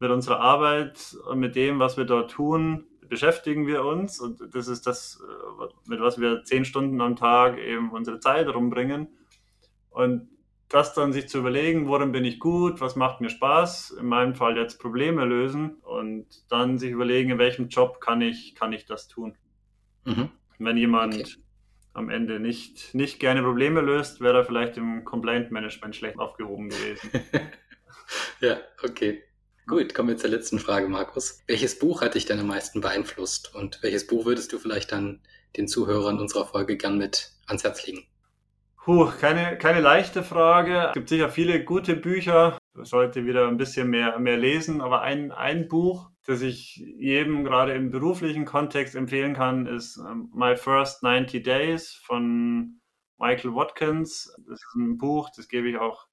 mit 0.00 0.10
unserer 0.10 0.40
Arbeit 0.40 1.16
und 1.28 1.38
mit 1.38 1.56
dem, 1.56 1.78
was 1.78 1.96
wir 1.96 2.04
dort 2.04 2.30
tun, 2.30 2.86
beschäftigen 3.08 3.66
wir 3.66 3.84
uns 3.84 4.20
und 4.20 4.54
das 4.54 4.68
ist 4.68 4.86
das, 4.86 5.20
äh, 5.22 5.64
mit 5.88 6.00
was 6.00 6.20
wir 6.20 6.44
zehn 6.44 6.64
Stunden 6.64 7.00
am 7.00 7.16
Tag 7.16 7.58
eben 7.58 7.90
unsere 7.90 8.20
Zeit 8.20 8.48
rumbringen. 8.48 9.08
Und 9.90 10.28
das 10.68 10.92
dann 10.92 11.14
sich 11.14 11.28
zu 11.28 11.38
überlegen, 11.38 11.88
worin 11.88 12.12
bin 12.12 12.26
ich 12.26 12.38
gut, 12.38 12.80
was 12.82 12.94
macht 12.94 13.22
mir 13.22 13.30
Spaß, 13.30 13.92
in 13.92 14.06
meinem 14.06 14.34
Fall 14.34 14.56
jetzt 14.58 14.78
Probleme 14.78 15.24
lösen 15.24 15.76
und 15.82 16.26
dann 16.50 16.78
sich 16.78 16.90
überlegen, 16.90 17.30
in 17.30 17.38
welchem 17.38 17.68
Job 17.68 18.00
kann 18.00 18.20
ich, 18.20 18.54
kann 18.54 18.74
ich 18.74 18.84
das 18.84 19.08
tun. 19.08 19.34
Mhm. 20.04 20.28
Wenn 20.58 20.76
jemand 20.76 21.14
okay. 21.14 21.34
am 21.94 22.10
Ende 22.10 22.38
nicht, 22.38 22.94
nicht 22.94 23.18
gerne 23.18 23.42
Probleme 23.42 23.80
löst, 23.80 24.20
wäre 24.20 24.38
er 24.38 24.44
vielleicht 24.44 24.76
im 24.76 25.04
Complaint 25.04 25.50
Management 25.50 25.96
schlecht 25.96 26.18
aufgehoben 26.18 26.68
gewesen. 26.68 27.10
Ja, 28.40 28.58
okay. 28.82 29.22
Gut, 29.68 29.92
kommen 29.92 30.08
wir 30.08 30.16
zur 30.16 30.30
letzten 30.30 30.58
Frage, 30.58 30.88
Markus. 30.88 31.42
Welches 31.46 31.78
Buch 31.78 32.00
hat 32.00 32.14
dich 32.14 32.24
denn 32.24 32.40
am 32.40 32.46
meisten 32.46 32.80
beeinflusst 32.80 33.54
und 33.54 33.82
welches 33.82 34.06
Buch 34.06 34.24
würdest 34.24 34.50
du 34.50 34.58
vielleicht 34.58 34.92
dann 34.92 35.20
den 35.58 35.68
Zuhörern 35.68 36.18
unserer 36.18 36.46
Folge 36.46 36.78
gern 36.78 36.96
mit 36.96 37.32
ans 37.46 37.64
Herz 37.64 37.86
legen? 37.86 38.06
Puh, 38.82 39.10
keine, 39.20 39.58
keine 39.58 39.82
leichte 39.82 40.22
Frage. 40.22 40.86
Es 40.86 40.94
gibt 40.94 41.10
sicher 41.10 41.28
viele 41.28 41.62
gute 41.64 41.96
Bücher. 41.96 42.56
Ich 42.82 42.88
sollte 42.88 43.26
wieder 43.26 43.46
ein 43.46 43.58
bisschen 43.58 43.90
mehr, 43.90 44.18
mehr 44.18 44.38
lesen, 44.38 44.80
aber 44.80 45.02
ein, 45.02 45.32
ein 45.32 45.68
Buch, 45.68 46.08
das 46.24 46.40
ich 46.40 46.76
jedem 46.76 47.44
gerade 47.44 47.74
im 47.74 47.90
beruflichen 47.90 48.46
Kontext 48.46 48.94
empfehlen 48.94 49.34
kann, 49.34 49.66
ist 49.66 49.98
ähm, 49.98 50.30
My 50.34 50.56
First 50.56 51.02
90 51.02 51.44
Days 51.44 51.92
von 51.92 52.80
Michael 53.18 53.54
Watkins. 53.54 54.34
Das 54.46 54.62
ist 54.62 54.74
ein 54.76 54.96
Buch, 54.96 55.28
das 55.36 55.46
gebe 55.46 55.68
ich 55.68 55.76
auch 55.76 56.06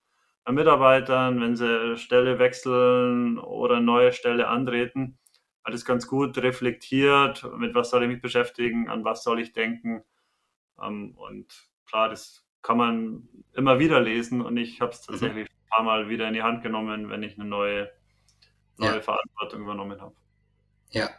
Mitarbeitern, 0.53 1.41
wenn 1.41 1.55
sie 1.55 1.97
Stelle 1.97 2.39
wechseln 2.39 3.39
oder 3.39 3.79
neue 3.79 4.12
Stelle 4.13 4.47
antreten. 4.47 5.17
Alles 5.63 5.86
ganz 5.86 6.08
gut 6.08 6.38
reflektiert, 6.38 7.43
mit 7.58 7.73
was 7.73 7.89
soll 7.89 8.03
ich 8.03 8.10
mich 8.10 8.21
beschäftigen, 8.21 8.88
an 8.88 9.03
was 9.03 9.23
soll 9.23 9.39
ich 9.39 9.53
denken. 9.53 10.03
Ähm, 10.81 11.15
und 11.17 11.47
klar, 11.88 12.10
das 12.10 12.45
kann 12.62 12.77
man 12.77 13.27
immer 13.53 13.79
wieder 13.79 13.99
lesen 13.99 14.41
und 14.41 14.58
ich 14.58 14.81
habe 14.81 14.91
es 14.91 15.08
mhm. 15.08 15.13
tatsächlich 15.13 15.47
ein 15.49 15.69
paar 15.69 15.84
Mal 15.84 16.10
wieder 16.10 16.27
in 16.27 16.34
die 16.36 16.43
Hand 16.43 16.62
genommen, 16.62 17.10
wenn 17.10 17.23
ich 17.23 17.39
eine 17.39 17.47
neue, 17.47 17.91
neue 18.77 18.95
ja. 18.95 19.01
Verantwortung 19.01 19.62
übernommen 19.62 19.99
habe. 19.99 20.15
Ja, 20.91 21.10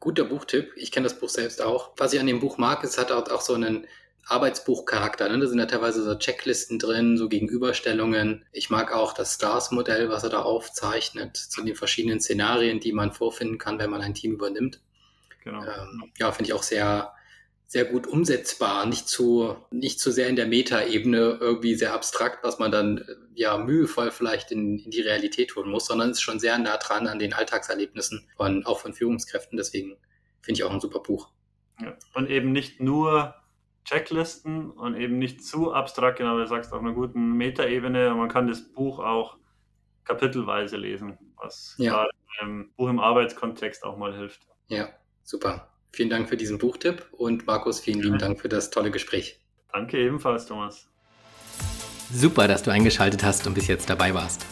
guter 0.00 0.24
Buchtipp. 0.24 0.72
Ich 0.76 0.90
kenne 0.90 1.04
das 1.04 1.18
Buch 1.18 1.28
selbst 1.28 1.62
auch. 1.62 1.92
Was 1.96 2.12
ich 2.12 2.20
an 2.20 2.26
dem 2.26 2.40
Buch 2.40 2.58
mag, 2.58 2.82
es 2.82 2.98
hat 2.98 3.12
auch 3.12 3.40
so 3.40 3.54
einen 3.54 3.86
Arbeitsbuchcharakter. 4.26 5.28
Ne? 5.28 5.38
Da 5.38 5.46
sind 5.46 5.58
ja 5.58 5.66
teilweise 5.66 6.02
so 6.02 6.14
Checklisten 6.14 6.78
drin, 6.78 7.16
so 7.16 7.28
Gegenüberstellungen. 7.28 8.44
Ich 8.52 8.70
mag 8.70 8.92
auch 8.92 9.12
das 9.12 9.34
Stars-Modell, 9.34 10.08
was 10.08 10.24
er 10.24 10.30
da 10.30 10.42
aufzeichnet, 10.42 11.36
zu 11.36 11.62
den 11.62 11.74
verschiedenen 11.74 12.20
Szenarien, 12.20 12.80
die 12.80 12.92
man 12.92 13.12
vorfinden 13.12 13.58
kann, 13.58 13.78
wenn 13.78 13.90
man 13.90 14.02
ein 14.02 14.14
Team 14.14 14.32
übernimmt. 14.32 14.80
Genau. 15.44 15.62
Ähm, 15.62 16.12
ja, 16.18 16.32
finde 16.32 16.50
ich 16.50 16.54
auch 16.54 16.62
sehr, 16.62 17.12
sehr 17.66 17.84
gut 17.84 18.06
umsetzbar, 18.06 18.86
nicht 18.86 19.08
zu, 19.08 19.56
nicht 19.70 20.00
zu 20.00 20.10
sehr 20.10 20.28
in 20.28 20.36
der 20.36 20.46
Meta-Ebene 20.46 21.38
irgendwie 21.40 21.74
sehr 21.74 21.94
abstrakt, 21.94 22.42
was 22.42 22.58
man 22.58 22.72
dann 22.72 23.04
ja 23.34 23.56
mühevoll 23.58 24.10
vielleicht 24.10 24.50
in, 24.50 24.78
in 24.78 24.90
die 24.90 25.00
Realität 25.00 25.54
holen 25.56 25.70
muss, 25.70 25.86
sondern 25.86 26.10
ist 26.10 26.20
schon 26.20 26.40
sehr 26.40 26.58
nah 26.58 26.76
dran 26.76 27.06
an 27.06 27.18
den 27.18 27.32
Alltagserlebnissen 27.32 28.28
von, 28.36 28.66
auch 28.66 28.80
von 28.80 28.92
Führungskräften. 28.92 29.56
Deswegen 29.56 29.96
finde 30.40 30.58
ich 30.58 30.64
auch 30.64 30.72
ein 30.72 30.80
super 30.80 31.00
Buch. 31.00 31.30
Ja. 31.80 31.96
Und 32.14 32.28
eben 32.28 32.52
nicht 32.52 32.80
nur 32.80 33.34
Checklisten 33.84 34.70
und 34.70 34.96
eben 34.96 35.18
nicht 35.18 35.44
zu 35.44 35.72
abstrakt, 35.72 36.18
genau 36.18 36.36
wie 36.36 36.42
du 36.42 36.46
sagst, 36.46 36.72
auf 36.72 36.80
einer 36.80 36.92
guten 36.92 37.32
Metaebene. 37.32 38.14
Man 38.14 38.28
kann 38.28 38.46
das 38.46 38.72
Buch 38.72 38.98
auch 38.98 39.38
kapitelweise 40.04 40.76
lesen, 40.76 41.18
was 41.36 41.74
ja. 41.78 41.92
gerade 41.92 42.10
im 42.42 42.70
Buch 42.76 42.88
im 42.88 43.00
Arbeitskontext 43.00 43.84
auch 43.84 43.96
mal 43.96 44.14
hilft. 44.16 44.46
Ja, 44.68 44.88
super. 45.22 45.68
Vielen 45.92 46.10
Dank 46.10 46.28
für 46.28 46.36
diesen 46.36 46.58
Buchtipp 46.58 47.06
und 47.12 47.46
Markus, 47.46 47.80
vielen 47.80 48.00
lieben 48.00 48.18
Dank 48.18 48.40
für 48.40 48.48
das 48.48 48.70
tolle 48.70 48.90
Gespräch. 48.90 49.40
Danke 49.72 49.98
ebenfalls, 49.98 50.46
Thomas. 50.46 50.88
Super, 52.12 52.48
dass 52.48 52.62
du 52.62 52.70
eingeschaltet 52.70 53.24
hast 53.24 53.46
und 53.46 53.54
bis 53.54 53.66
jetzt 53.66 53.90
dabei 53.90 54.14
warst. 54.14 54.44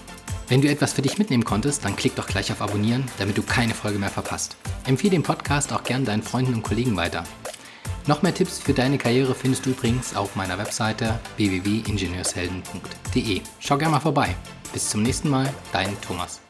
Wenn 0.48 0.62
du 0.62 0.68
etwas 0.68 0.94
für 0.94 1.02
dich 1.02 1.18
mitnehmen 1.18 1.44
konntest, 1.44 1.84
dann 1.84 1.94
klick 1.94 2.14
doch 2.16 2.26
gleich 2.26 2.50
auf 2.50 2.62
Abonnieren, 2.62 3.04
damit 3.18 3.36
du 3.36 3.42
keine 3.42 3.74
Folge 3.74 3.98
mehr 3.98 4.08
verpasst. 4.08 4.56
Empfehle 4.86 5.10
den 5.10 5.22
Podcast 5.22 5.72
auch 5.72 5.84
gern 5.84 6.04
deinen 6.04 6.22
Freunden 6.22 6.54
und 6.54 6.62
Kollegen 6.62 6.96
weiter. 6.96 7.24
Noch 8.08 8.22
mehr 8.22 8.32
Tipps 8.32 8.58
für 8.58 8.72
deine 8.72 8.96
Karriere 8.96 9.34
findest 9.34 9.66
du 9.66 9.70
übrigens 9.70 10.16
auf 10.16 10.34
meiner 10.34 10.56
Webseite 10.56 11.20
www.ingenieurshelden.de. 11.36 13.42
Schau 13.60 13.76
gerne 13.76 13.92
mal 13.92 14.00
vorbei. 14.00 14.34
Bis 14.72 14.88
zum 14.88 15.02
nächsten 15.02 15.28
Mal, 15.28 15.52
dein 15.72 16.00
Thomas. 16.00 16.40